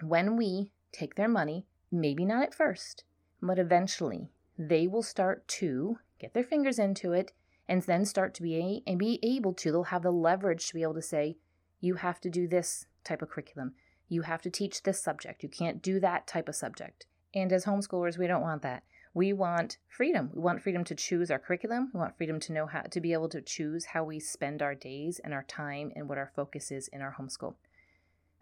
when 0.02 0.38
we 0.38 0.72
take 0.92 1.16
their 1.16 1.28
money, 1.28 1.66
maybe 1.92 2.26
not 2.26 2.44
at 2.44 2.54
first, 2.54 3.04
but 3.42 3.60
eventually 3.60 4.30
they 4.58 4.88
will 4.88 5.04
start 5.04 5.48
to 5.48 5.98
get 6.20 6.34
their 6.34 6.44
fingers 6.44 6.80
into 6.80 7.14
it 7.14 7.32
and 7.68 7.84
then 7.84 8.04
start 8.04 8.34
to 8.34 8.42
be 8.42 8.58
a, 8.58 8.84
and 8.90 8.98
be 8.98 9.20
able 9.24 9.54
to 9.54 9.72
they'll 9.72 9.84
have 9.84 10.04
the 10.04 10.12
leverage 10.12 10.68
to 10.68 10.74
be 10.74 10.82
able 10.82 10.96
to 10.96 11.02
say 11.02 11.38
you 11.80 11.96
have 11.96 12.20
to 12.22 12.30
do 12.30 12.48
this 12.48 12.88
type 13.04 13.22
of 13.22 13.30
curriculum. 13.30 13.74
You 14.10 14.24
have 14.24 14.42
to 14.42 14.50
teach 14.50 14.84
this 14.84 15.02
subject. 15.02 15.44
You 15.44 15.50
can't 15.50 15.82
do 15.82 16.00
that 16.00 16.28
type 16.28 16.50
of 16.50 16.56
subject. 16.56 17.06
And 17.34 17.54
as 17.54 17.66
homeschoolers, 17.66 18.18
we 18.18 18.28
don't 18.28 18.42
want 18.42 18.64
that. 18.64 18.84
We 19.14 19.34
want 19.34 19.78
freedom. 19.88 20.32
We 20.34 20.42
want 20.42 20.62
freedom 20.62 20.84
to 20.86 20.96
choose 20.96 21.32
our 21.32 21.40
curriculum. 21.40 21.92
We 21.94 22.00
want 22.00 22.18
freedom 22.18 22.40
to 22.42 22.54
know 22.54 22.66
how 22.66 22.82
to 22.82 23.02
be 23.02 23.14
able 23.14 23.30
to 23.30 23.42
choose 23.42 23.86
how 23.86 24.04
we 24.04 24.20
spend 24.20 24.62
our 24.62 24.76
days 24.76 25.20
and 25.24 25.34
our 25.34 25.44
time 25.44 25.92
and 25.96 26.10
what 26.10 26.18
our 26.18 26.32
focus 26.36 26.72
is 26.72 26.88
in 26.90 27.02
our 27.02 27.16
homeschool. 27.20 27.56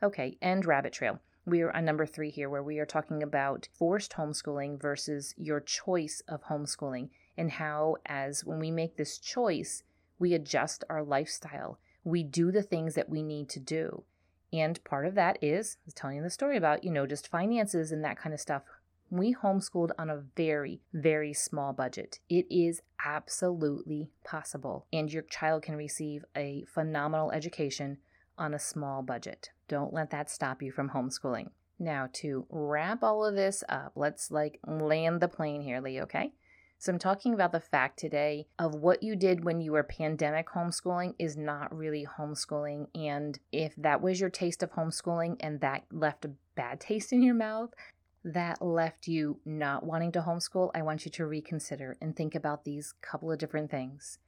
Okay, 0.02 0.38
and 0.42 0.66
rabbit 0.66 0.94
trail. 0.94 1.20
We 1.48 1.62
are 1.62 1.74
on 1.74 1.86
number 1.86 2.06
three 2.06 2.30
here, 2.30 2.50
where 2.50 2.62
we 2.62 2.78
are 2.80 2.86
talking 2.86 3.24
about 3.24 3.70
forced 3.72 4.12
homeschooling 4.12 4.82
versus 4.82 5.34
your 5.38 5.62
choice 5.62 6.22
of 6.28 6.44
homeschooling, 6.44 7.08
and 7.38 7.52
how, 7.52 7.96
as 8.06 8.44
when 8.44 8.60
we 8.60 8.70
make 8.70 8.98
this 8.98 9.18
choice, 9.18 9.84
we 10.20 10.34
adjust 10.34 10.84
our 10.90 11.02
lifestyle. 11.02 11.80
We 12.04 12.22
do 12.22 12.52
the 12.52 12.64
things 12.64 12.96
that 12.96 13.10
we 13.10 13.24
need 13.24 13.48
to 13.52 13.62
do. 13.62 14.04
And 14.52 14.84
part 14.84 15.06
of 15.06 15.16
that 15.16 15.42
is, 15.42 15.78
telling 15.96 16.18
you 16.18 16.22
the 16.22 16.30
story 16.30 16.58
about, 16.58 16.84
you 16.84 16.92
know, 16.92 17.06
just 17.06 17.30
finances 17.30 17.94
and 17.94 18.04
that 18.04 18.20
kind 18.20 18.34
of 18.34 18.42
stuff. 18.42 18.64
We 19.10 19.34
homeschooled 19.34 19.92
on 19.98 20.10
a 20.10 20.24
very, 20.36 20.82
very 20.94 21.34
small 21.34 21.72
budget. 21.72 22.20
It 22.28 22.46
is 22.50 22.82
absolutely 23.06 24.10
possible, 24.26 24.86
and 24.92 25.10
your 25.10 25.24
child 25.24 25.64
can 25.64 25.78
receive 25.78 26.26
a 26.36 26.66
phenomenal 26.68 27.32
education 27.32 28.00
on 28.38 28.54
a 28.54 28.60
small 28.60 29.02
budget. 29.02 29.52
Don't 29.68 29.94
let 29.94 30.10
that 30.12 30.30
stop 30.30 30.62
you 30.62 30.72
from 30.72 30.90
homeschooling. 30.90 31.50
Now, 31.80 32.10
to 32.14 32.46
wrap 32.50 33.04
all 33.04 33.26
of 33.26 33.36
this 33.36 33.64
up, 33.70 33.94
let's 33.96 34.32
like 34.32 34.60
land 34.66 35.22
the 35.22 35.28
plane 35.28 35.62
here, 35.62 35.80
Leigh, 35.80 36.02
okay? 36.02 36.34
So, 36.80 36.92
I'm 36.92 37.00
talking 37.00 37.34
about 37.34 37.52
the 37.52 37.60
fact 37.60 37.98
today 37.98 38.48
of 38.60 38.76
what 38.76 39.02
you 39.02 39.16
did 39.16 39.44
when 39.44 39.62
you 39.62 39.72
were 39.72 39.84
pandemic 39.84 40.48
homeschooling 40.50 41.16
is 41.18 41.36
not 41.36 41.76
really 41.76 42.08
homeschooling. 42.18 42.88
And 42.96 43.38
if 43.52 43.74
that 43.78 44.02
was 44.02 44.20
your 44.20 44.30
taste 44.30 44.62
of 44.64 44.72
homeschooling 44.72 45.38
and 45.40 45.60
that 45.62 45.84
left 45.92 46.26
a 46.26 46.32
bad 46.56 46.80
taste 46.80 47.12
in 47.12 47.24
your 47.24 47.36
mouth, 47.36 47.72
that 48.24 48.62
left 48.62 49.08
you 49.08 49.40
not 49.46 49.86
wanting 49.86 50.12
to 50.12 50.22
homeschool, 50.22 50.72
I 50.76 50.82
want 50.82 51.06
you 51.06 51.12
to 51.12 51.26
reconsider 51.26 51.98
and 52.02 52.16
think 52.16 52.36
about 52.36 52.64
these 52.64 52.94
couple 53.02 53.32
of 53.32 53.40
different 53.40 53.72
things. 53.72 54.20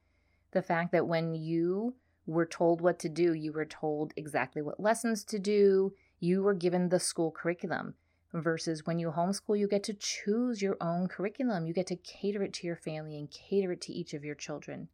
The 0.52 0.62
fact 0.62 0.92
that 0.92 1.06
when 1.06 1.34
you 1.34 1.94
were 2.32 2.46
told 2.46 2.80
what 2.80 2.98
to 3.00 3.08
do, 3.08 3.32
you 3.34 3.52
were 3.52 3.64
told 3.64 4.12
exactly 4.16 4.62
what 4.62 4.80
lessons 4.80 5.24
to 5.24 5.38
do, 5.38 5.94
you 6.18 6.42
were 6.42 6.54
given 6.54 6.88
the 6.88 7.00
school 7.00 7.30
curriculum. 7.30 7.94
Versus 8.32 8.86
when 8.86 9.00
you 9.00 9.10
homeschool, 9.10 9.58
you 9.58 9.66
get 9.66 9.82
to 9.84 9.94
choose 9.94 10.62
your 10.62 10.76
own 10.80 11.08
curriculum. 11.08 11.66
You 11.66 11.72
get 11.72 11.88
to 11.88 11.96
cater 11.96 12.44
it 12.44 12.52
to 12.54 12.66
your 12.66 12.76
family 12.76 13.18
and 13.18 13.28
cater 13.28 13.72
it 13.72 13.80
to 13.82 13.92
each 13.92 14.14
of 14.14 14.24
your 14.24 14.36
children. 14.36 14.88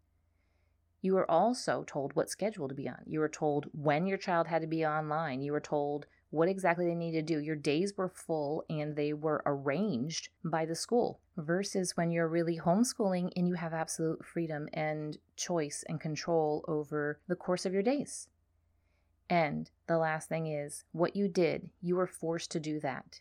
You 1.03 1.15
were 1.15 1.31
also 1.31 1.85
told 1.87 2.17
what 2.17 2.31
schedule 2.31 2.67
to 2.67 2.75
be 2.75 2.89
on. 2.89 3.03
You 3.05 3.21
were 3.21 3.29
told 3.29 3.67
when 3.73 4.07
your 4.07 4.17
child 4.17 4.47
had 4.47 4.63
to 4.63 4.67
be 4.67 4.87
online. 4.87 5.43
You 5.43 5.53
were 5.53 5.61
told 5.61 6.07
what 6.31 6.49
exactly 6.49 6.87
they 6.87 6.95
need 6.95 7.13
to 7.13 7.23
do. 7.23 7.39
Your 7.39 7.57
days 7.57 7.97
were 7.97 8.09
full 8.09 8.65
and 8.69 8.97
they 8.97 9.13
were 9.13 9.43
arranged 9.47 10.29
by 10.45 10.67
the 10.67 10.75
school 10.75 11.21
versus 11.37 11.97
when 11.97 12.11
you're 12.11 12.29
really 12.29 12.59
homeschooling 12.59 13.31
and 13.37 13.47
you 13.47 13.55
have 13.55 13.73
absolute 13.73 14.25
freedom 14.25 14.69
and 14.73 15.19
choice 15.37 15.85
and 15.89 16.01
control 16.01 16.65
over 16.67 17.21
the 17.29 17.37
course 17.37 17.65
of 17.65 17.73
your 17.73 17.83
days. 17.83 18.29
And 19.29 19.71
the 19.87 19.99
last 19.99 20.29
thing 20.29 20.47
is 20.47 20.85
what 20.93 21.17
you 21.17 21.29
did, 21.29 21.71
you 21.83 21.97
were 21.97 22.07
forced 22.07 22.51
to 22.53 22.61
do 22.61 22.81
that. 22.81 23.21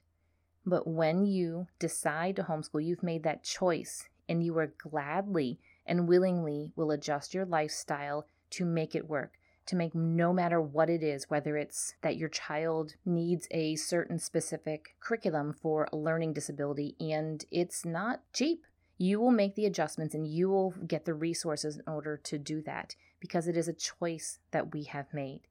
But 0.65 0.87
when 0.87 1.25
you 1.25 1.67
decide 1.79 2.35
to 2.37 2.43
homeschool, 2.43 2.83
you've 2.83 3.03
made 3.03 3.23
that 3.23 3.43
choice 3.43 4.09
and 4.27 4.43
you 4.43 4.57
are 4.57 4.73
gladly 4.77 5.59
and 5.85 6.07
willingly 6.07 6.71
will 6.75 6.91
adjust 6.91 7.33
your 7.33 7.45
lifestyle 7.45 8.27
to 8.51 8.65
make 8.65 8.95
it 8.95 9.07
work 9.07 9.33
to 9.67 9.75
make 9.75 9.95
no 9.95 10.31
matter 10.31 10.61
what 10.61 10.89
it 10.89 11.01
is, 11.01 11.29
whether 11.29 11.57
it's 11.57 11.95
that 12.01 12.17
your 12.17 12.29
child 12.29 12.95
needs 13.05 13.47
a 13.51 13.75
certain 13.75 14.19
specific 14.19 14.95
curriculum 14.99 15.53
for 15.53 15.87
a 15.91 15.97
learning 15.97 16.33
disability 16.33 16.95
and 16.99 17.45
it's 17.51 17.85
not 17.85 18.21
cheap. 18.33 18.65
You 18.97 19.19
will 19.19 19.31
make 19.31 19.55
the 19.55 19.65
adjustments 19.65 20.13
and 20.13 20.27
you 20.27 20.49
will 20.49 20.73
get 20.87 21.05
the 21.05 21.13
resources 21.13 21.77
in 21.77 21.83
order 21.87 22.17
to 22.17 22.37
do 22.37 22.61
that 22.61 22.95
because 23.19 23.47
it 23.47 23.57
is 23.57 23.67
a 23.67 23.73
choice 23.73 24.39
that 24.51 24.73
we 24.73 24.83
have 24.83 25.13
made. 25.13 25.41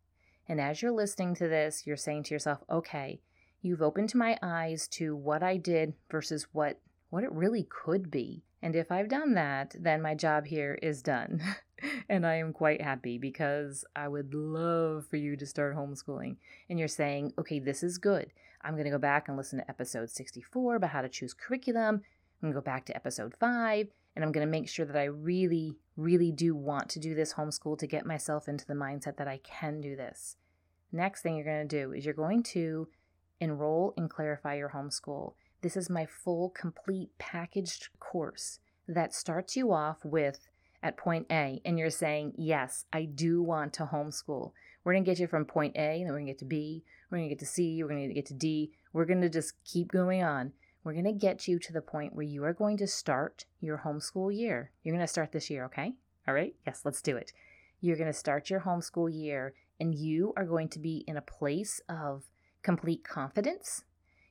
And 0.48 0.60
as 0.60 0.80
you're 0.80 0.92
listening 0.92 1.34
to 1.36 1.48
this, 1.48 1.86
you're 1.86 1.96
saying 1.96 2.24
to 2.24 2.34
yourself, 2.34 2.62
okay, 2.70 3.20
you've 3.62 3.82
opened 3.82 4.14
my 4.14 4.38
eyes 4.42 4.86
to 4.88 5.16
what 5.16 5.42
I 5.42 5.56
did 5.56 5.94
versus 6.10 6.46
what 6.52 6.80
what 7.14 7.22
it 7.22 7.30
really 7.30 7.62
could 7.70 8.10
be. 8.10 8.42
And 8.60 8.74
if 8.74 8.90
I've 8.90 9.08
done 9.08 9.34
that, 9.34 9.76
then 9.78 10.02
my 10.02 10.16
job 10.16 10.46
here 10.46 10.76
is 10.82 11.00
done. 11.00 11.40
and 12.08 12.26
I 12.26 12.34
am 12.34 12.52
quite 12.52 12.82
happy 12.82 13.18
because 13.18 13.84
I 13.94 14.08
would 14.08 14.34
love 14.34 15.06
for 15.08 15.16
you 15.16 15.36
to 15.36 15.46
start 15.46 15.76
homeschooling. 15.76 16.38
And 16.68 16.76
you're 16.76 16.88
saying, 16.88 17.32
okay, 17.38 17.60
this 17.60 17.84
is 17.84 17.98
good. 17.98 18.32
I'm 18.62 18.72
going 18.72 18.86
to 18.86 18.90
go 18.90 18.98
back 18.98 19.28
and 19.28 19.36
listen 19.36 19.60
to 19.60 19.70
episode 19.70 20.10
64 20.10 20.74
about 20.74 20.90
how 20.90 21.02
to 21.02 21.08
choose 21.08 21.34
curriculum. 21.34 22.02
I'm 22.42 22.50
going 22.50 22.52
to 22.52 22.60
go 22.60 22.64
back 22.64 22.84
to 22.86 22.96
episode 22.96 23.36
5 23.38 23.86
and 24.16 24.24
I'm 24.24 24.32
going 24.32 24.44
to 24.44 24.50
make 24.50 24.68
sure 24.68 24.84
that 24.84 24.96
I 24.96 25.04
really, 25.04 25.76
really 25.96 26.32
do 26.32 26.56
want 26.56 26.88
to 26.90 26.98
do 26.98 27.14
this 27.14 27.34
homeschool 27.34 27.78
to 27.78 27.86
get 27.86 28.06
myself 28.06 28.48
into 28.48 28.66
the 28.66 28.74
mindset 28.74 29.18
that 29.18 29.28
I 29.28 29.38
can 29.44 29.80
do 29.80 29.94
this. 29.94 30.34
Next 30.90 31.22
thing 31.22 31.36
you're 31.36 31.44
going 31.44 31.68
to 31.68 31.80
do 31.82 31.92
is 31.92 32.04
you're 32.04 32.12
going 32.12 32.42
to 32.54 32.88
enroll 33.38 33.94
and 33.96 34.10
clarify 34.10 34.56
your 34.56 34.70
homeschool. 34.70 35.34
This 35.64 35.78
is 35.78 35.88
my 35.88 36.04
full, 36.04 36.50
complete 36.50 37.16
packaged 37.16 37.88
course 37.98 38.58
that 38.86 39.14
starts 39.14 39.56
you 39.56 39.72
off 39.72 40.04
with 40.04 40.46
at 40.82 40.98
point 40.98 41.26
A, 41.30 41.62
and 41.64 41.78
you're 41.78 41.88
saying, 41.88 42.34
Yes, 42.36 42.84
I 42.92 43.06
do 43.06 43.42
want 43.42 43.72
to 43.72 43.86
homeschool. 43.86 44.52
We're 44.84 44.92
going 44.92 45.06
to 45.06 45.10
get 45.10 45.18
you 45.18 45.26
from 45.26 45.46
point 45.46 45.74
A, 45.76 45.80
and 45.80 46.02
then 46.02 46.08
we're 46.08 46.18
going 46.18 46.26
to 46.26 46.32
get 46.32 46.38
to 46.40 46.44
B, 46.44 46.84
we're 47.10 47.16
going 47.16 47.30
to 47.30 47.34
get 47.34 47.38
to 47.38 47.46
C, 47.46 47.82
we're 47.82 47.88
going 47.88 48.06
to 48.06 48.14
get 48.14 48.26
to 48.26 48.34
D. 48.34 48.72
We're 48.92 49.06
going 49.06 49.22
to 49.22 49.30
just 49.30 49.54
keep 49.64 49.90
going 49.90 50.22
on. 50.22 50.52
We're 50.84 50.92
going 50.92 51.06
to 51.06 51.12
get 51.12 51.48
you 51.48 51.58
to 51.60 51.72
the 51.72 51.80
point 51.80 52.14
where 52.14 52.26
you 52.26 52.44
are 52.44 52.52
going 52.52 52.76
to 52.76 52.86
start 52.86 53.46
your 53.62 53.78
homeschool 53.86 54.36
year. 54.36 54.70
You're 54.82 54.94
going 54.94 55.06
to 55.06 55.10
start 55.10 55.32
this 55.32 55.48
year, 55.48 55.64
okay? 55.64 55.94
All 56.28 56.34
right? 56.34 56.54
Yes, 56.66 56.82
let's 56.84 57.00
do 57.00 57.16
it. 57.16 57.32
You're 57.80 57.96
going 57.96 58.12
to 58.12 58.12
start 58.12 58.50
your 58.50 58.60
homeschool 58.60 59.10
year, 59.10 59.54
and 59.80 59.94
you 59.94 60.34
are 60.36 60.44
going 60.44 60.68
to 60.68 60.78
be 60.78 61.04
in 61.08 61.16
a 61.16 61.22
place 61.22 61.80
of 61.88 62.24
complete 62.62 63.02
confidence. 63.02 63.84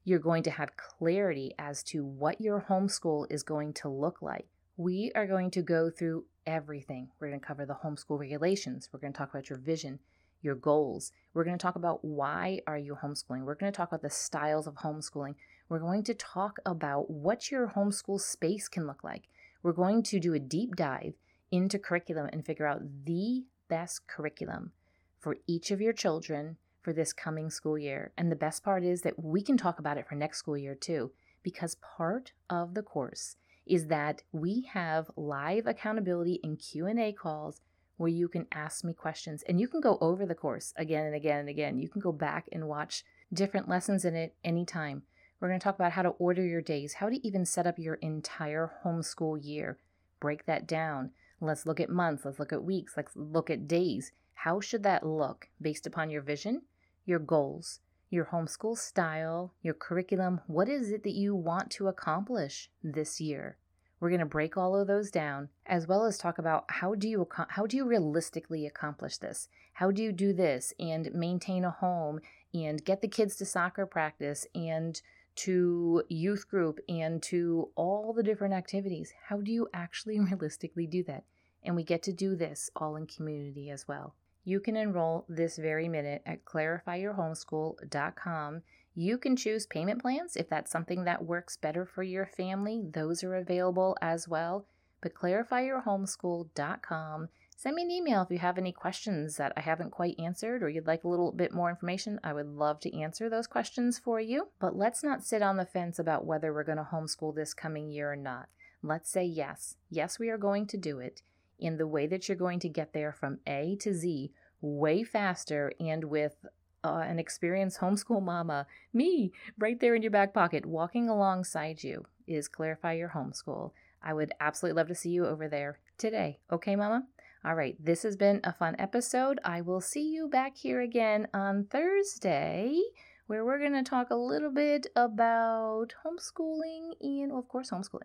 You're 0.05 0.19
going 0.19 0.43
to 0.43 0.51
have 0.51 0.75
clarity 0.75 1.53
as 1.57 1.81
to 1.83 2.03
what 2.03 2.41
your 2.41 2.65
homeschool 2.69 3.25
is 3.31 3.41
going 3.43 3.73
to 3.75 3.89
look 3.89 4.21
like. 4.21 4.47
We 4.75 5.11
are 5.15 5.25
going 5.25 5.49
to 5.51 5.61
go 5.61 5.89
through 5.89 6.25
everything. 6.45 7.07
We're 7.19 7.29
going 7.29 7.39
to 7.39 7.45
cover 7.45 7.65
the 7.65 7.77
homeschool 7.83 8.19
regulations. 8.19 8.89
We're 8.91 8.99
going 8.99 9.13
to 9.13 9.17
talk 9.17 9.29
about 9.29 9.49
your 9.49 9.59
vision, 9.59 9.99
your 10.41 10.55
goals. 10.55 11.13
We're 11.33 11.45
going 11.45 11.57
to 11.57 11.61
talk 11.61 11.77
about 11.77 12.03
why 12.03 12.59
are 12.67 12.77
you 12.77 12.97
homeschooling. 13.01 13.43
We're 13.43 13.55
going 13.55 13.71
to 13.71 13.77
talk 13.77 13.87
about 13.87 14.01
the 14.01 14.09
styles 14.09 14.67
of 14.67 14.75
homeschooling. 14.75 15.35
We're 15.69 15.79
going 15.79 16.03
to 16.03 16.13
talk 16.13 16.57
about 16.65 17.09
what 17.09 17.49
your 17.49 17.69
homeschool 17.69 18.19
space 18.19 18.67
can 18.67 18.85
look 18.85 19.05
like. 19.05 19.29
We're 19.61 19.71
going 19.71 20.03
to 20.03 20.19
do 20.19 20.33
a 20.33 20.39
deep 20.39 20.75
dive 20.75 21.13
into 21.49 21.79
curriculum 21.79 22.29
and 22.33 22.45
figure 22.45 22.67
out 22.67 22.81
the 23.05 23.45
best 23.69 24.05
curriculum 24.07 24.71
for 25.19 25.37
each 25.47 25.71
of 25.71 25.79
your 25.79 25.93
children 25.93 26.57
for 26.83 26.93
this 26.93 27.13
coming 27.13 27.49
school 27.49 27.77
year. 27.77 28.11
And 28.17 28.31
the 28.31 28.35
best 28.35 28.63
part 28.63 28.83
is 28.83 29.01
that 29.01 29.23
we 29.23 29.41
can 29.41 29.57
talk 29.57 29.79
about 29.79 29.97
it 29.97 30.07
for 30.07 30.15
next 30.15 30.39
school 30.39 30.57
year 30.57 30.75
too, 30.75 31.11
because 31.41 31.75
part 31.75 32.33
of 32.49 32.73
the 32.73 32.83
course 32.83 33.37
is 33.65 33.87
that 33.87 34.21
we 34.31 34.69
have 34.73 35.09
live 35.15 35.65
accountability 35.65 36.39
and 36.43 36.59
Q&A 36.59 37.13
calls 37.13 37.61
where 37.97 38.09
you 38.09 38.27
can 38.27 38.47
ask 38.51 38.83
me 38.83 38.93
questions 38.93 39.43
and 39.47 39.61
you 39.61 39.67
can 39.67 39.79
go 39.79 39.97
over 40.01 40.25
the 40.25 40.35
course 40.35 40.73
again 40.75 41.05
and 41.05 41.15
again 41.15 41.39
and 41.39 41.49
again. 41.49 41.79
You 41.79 41.87
can 41.87 42.01
go 42.01 42.11
back 42.11 42.49
and 42.51 42.67
watch 42.67 43.05
different 43.33 43.69
lessons 43.69 44.03
in 44.03 44.15
it 44.15 44.35
anytime. 44.43 45.03
We're 45.39 45.47
going 45.49 45.59
to 45.59 45.63
talk 45.63 45.75
about 45.75 45.93
how 45.93 46.01
to 46.01 46.09
order 46.09 46.45
your 46.45 46.61
days, 46.61 46.95
how 46.95 47.09
to 47.09 47.25
even 47.25 47.45
set 47.45 47.67
up 47.67 47.79
your 47.79 47.95
entire 47.95 48.71
homeschool 48.83 49.43
year. 49.43 49.77
Break 50.19 50.45
that 50.45 50.67
down. 50.67 51.11
Let's 51.39 51.65
look 51.65 51.79
at 51.79 51.89
months, 51.89 52.23
let's 52.23 52.39
look 52.39 52.53
at 52.53 52.63
weeks, 52.63 52.93
let's 52.95 53.11
look 53.15 53.49
at 53.49 53.67
days. 53.67 54.13
How 54.33 54.61
should 54.61 54.83
that 54.83 55.05
look 55.05 55.49
based 55.61 55.85
upon 55.85 56.09
your 56.09 56.21
vision, 56.21 56.61
your 57.05 57.19
goals, 57.19 57.79
your 58.09 58.25
homeschool 58.25 58.77
style, 58.77 59.53
your 59.61 59.73
curriculum. 59.73 60.41
What 60.47 60.69
is 60.69 60.91
it 60.91 61.03
that 61.03 61.13
you 61.13 61.35
want 61.35 61.71
to 61.71 61.87
accomplish 61.87 62.69
this 62.83 63.19
year? 63.19 63.57
We're 63.99 64.09
going 64.09 64.19
to 64.19 64.25
break 64.25 64.57
all 64.57 64.75
of 64.75 64.87
those 64.87 65.09
down 65.09 65.49
as 65.65 65.87
well 65.87 66.05
as 66.05 66.17
talk 66.17 66.37
about 66.37 66.65
how 66.67 66.93
do 66.93 67.07
you 67.07 67.27
how 67.49 67.65
do 67.65 67.77
you 67.77 67.85
realistically 67.85 68.65
accomplish 68.65 69.17
this? 69.17 69.47
How 69.73 69.91
do 69.91 70.03
you 70.03 70.11
do 70.11 70.33
this 70.33 70.73
and 70.79 71.13
maintain 71.13 71.63
a 71.63 71.71
home 71.71 72.19
and 72.53 72.83
get 72.83 73.01
the 73.01 73.07
kids 73.07 73.35
to 73.37 73.45
soccer 73.45 73.85
practice 73.85 74.45
and 74.53 75.01
to 75.35 76.03
youth 76.09 76.47
group 76.49 76.79
and 76.87 77.23
to 77.23 77.69
all 77.75 78.13
the 78.13 78.23
different 78.23 78.53
activities? 78.53 79.13
How 79.29 79.37
do 79.37 79.51
you 79.51 79.69
actually 79.73 80.19
realistically 80.31 80.85
do 80.85 81.03
that? 81.03 81.23
And 81.63 81.75
we 81.75 81.83
get 81.83 82.03
to 82.03 82.11
do 82.11 82.35
this 82.35 82.69
all 82.75 82.97
in 82.97 83.07
community 83.07 83.69
as 83.69 83.87
well. 83.87 84.15
You 84.45 84.59
can 84.59 84.75
enroll 84.75 85.23
this 85.29 85.57
very 85.57 85.87
minute 85.87 86.21
at 86.25 86.43
clarifyyourhomeschool.com. 86.43 88.61
You 88.95 89.17
can 89.17 89.35
choose 89.35 89.65
payment 89.65 89.99
plans 90.01 90.35
if 90.35 90.47
that's 90.49 90.69
something 90.69 91.05
that 91.05 91.25
works 91.25 91.57
better 91.57 91.83
for 91.85 92.03
your 92.03 92.25
family. 92.25 92.83
Those 92.83 93.23
are 93.23 93.35
available 93.35 93.97
as 94.01 94.27
well. 94.27 94.65
But 95.01 95.13
clarifyyourhomeschool.com. 95.13 97.29
Send 97.55 97.75
me 97.75 97.83
an 97.83 97.91
email 97.91 98.23
if 98.23 98.29
you 98.29 98.39
have 98.39 98.57
any 98.57 98.73
questions 98.73 99.37
that 99.37 99.53
I 99.55 99.61
haven't 99.61 99.91
quite 99.91 100.19
answered 100.19 100.61
or 100.61 100.67
you'd 100.69 100.87
like 100.87 101.05
a 101.05 101.09
little 101.09 101.31
bit 101.31 101.53
more 101.53 101.69
information. 101.69 102.19
I 102.21 102.33
would 102.33 102.47
love 102.47 102.81
to 102.81 102.99
answer 102.99 103.29
those 103.29 103.47
questions 103.47 103.97
for 103.97 104.19
you. 104.19 104.49
But 104.59 104.75
let's 104.75 105.03
not 105.03 105.23
sit 105.23 105.41
on 105.41 105.55
the 105.55 105.65
fence 105.65 105.97
about 105.97 106.25
whether 106.25 106.53
we're 106.53 106.65
going 106.65 106.77
to 106.77 106.89
homeschool 106.91 107.33
this 107.33 107.53
coming 107.53 107.89
year 107.89 108.11
or 108.11 108.17
not. 108.17 108.49
Let's 108.81 109.09
say 109.09 109.23
yes. 109.23 109.77
Yes, 109.89 110.19
we 110.19 110.29
are 110.29 110.37
going 110.37 110.67
to 110.67 110.77
do 110.77 110.99
it 110.99 111.21
in 111.59 111.77
the 111.77 111.87
way 111.87 112.07
that 112.07 112.27
you're 112.27 112.37
going 112.37 112.59
to 112.59 112.69
get 112.69 112.93
there 112.93 113.11
from 113.11 113.39
A 113.47 113.77
to 113.81 113.93
Z 113.93 114.31
way 114.61 115.03
faster 115.03 115.73
and 115.79 116.05
with 116.05 116.45
uh, 116.83 117.03
an 117.05 117.19
experienced 117.19 117.79
homeschool 117.79 118.21
mama, 118.21 118.65
me, 118.93 119.31
right 119.57 119.79
there 119.79 119.95
in 119.95 120.01
your 120.01 120.11
back 120.11 120.33
pocket, 120.33 120.65
walking 120.65 121.09
alongside 121.09 121.83
you, 121.83 122.05
is 122.27 122.47
Clarify 122.47 122.93
Your 122.93 123.09
Homeschool. 123.09 123.71
I 124.01 124.13
would 124.13 124.33
absolutely 124.39 124.77
love 124.77 124.87
to 124.89 124.95
see 124.95 125.09
you 125.09 125.25
over 125.25 125.47
there 125.47 125.79
today. 125.97 126.39
Okay, 126.51 126.75
mama? 126.75 127.07
All 127.45 127.55
right, 127.55 127.75
this 127.79 128.03
has 128.03 128.15
been 128.15 128.39
a 128.43 128.53
fun 128.53 128.75
episode. 128.79 129.39
I 129.43 129.61
will 129.61 129.81
see 129.81 130.13
you 130.13 130.29
back 130.29 130.55
here 130.55 130.81
again 130.81 131.27
on 131.33 131.65
Thursday, 131.65 132.79
where 133.27 133.43
we're 133.43 133.59
going 133.59 133.73
to 133.73 133.83
talk 133.83 134.09
a 134.09 134.15
little 134.15 134.51
bit 134.51 134.87
about 134.95 135.93
homeschooling 136.05 136.91
and, 137.01 137.31
well, 137.31 137.39
of 137.39 137.47
course, 137.49 137.71
homeschooling, 137.71 138.01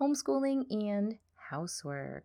homeschooling 0.00 0.64
and 0.70 1.16
housework. 1.50 2.24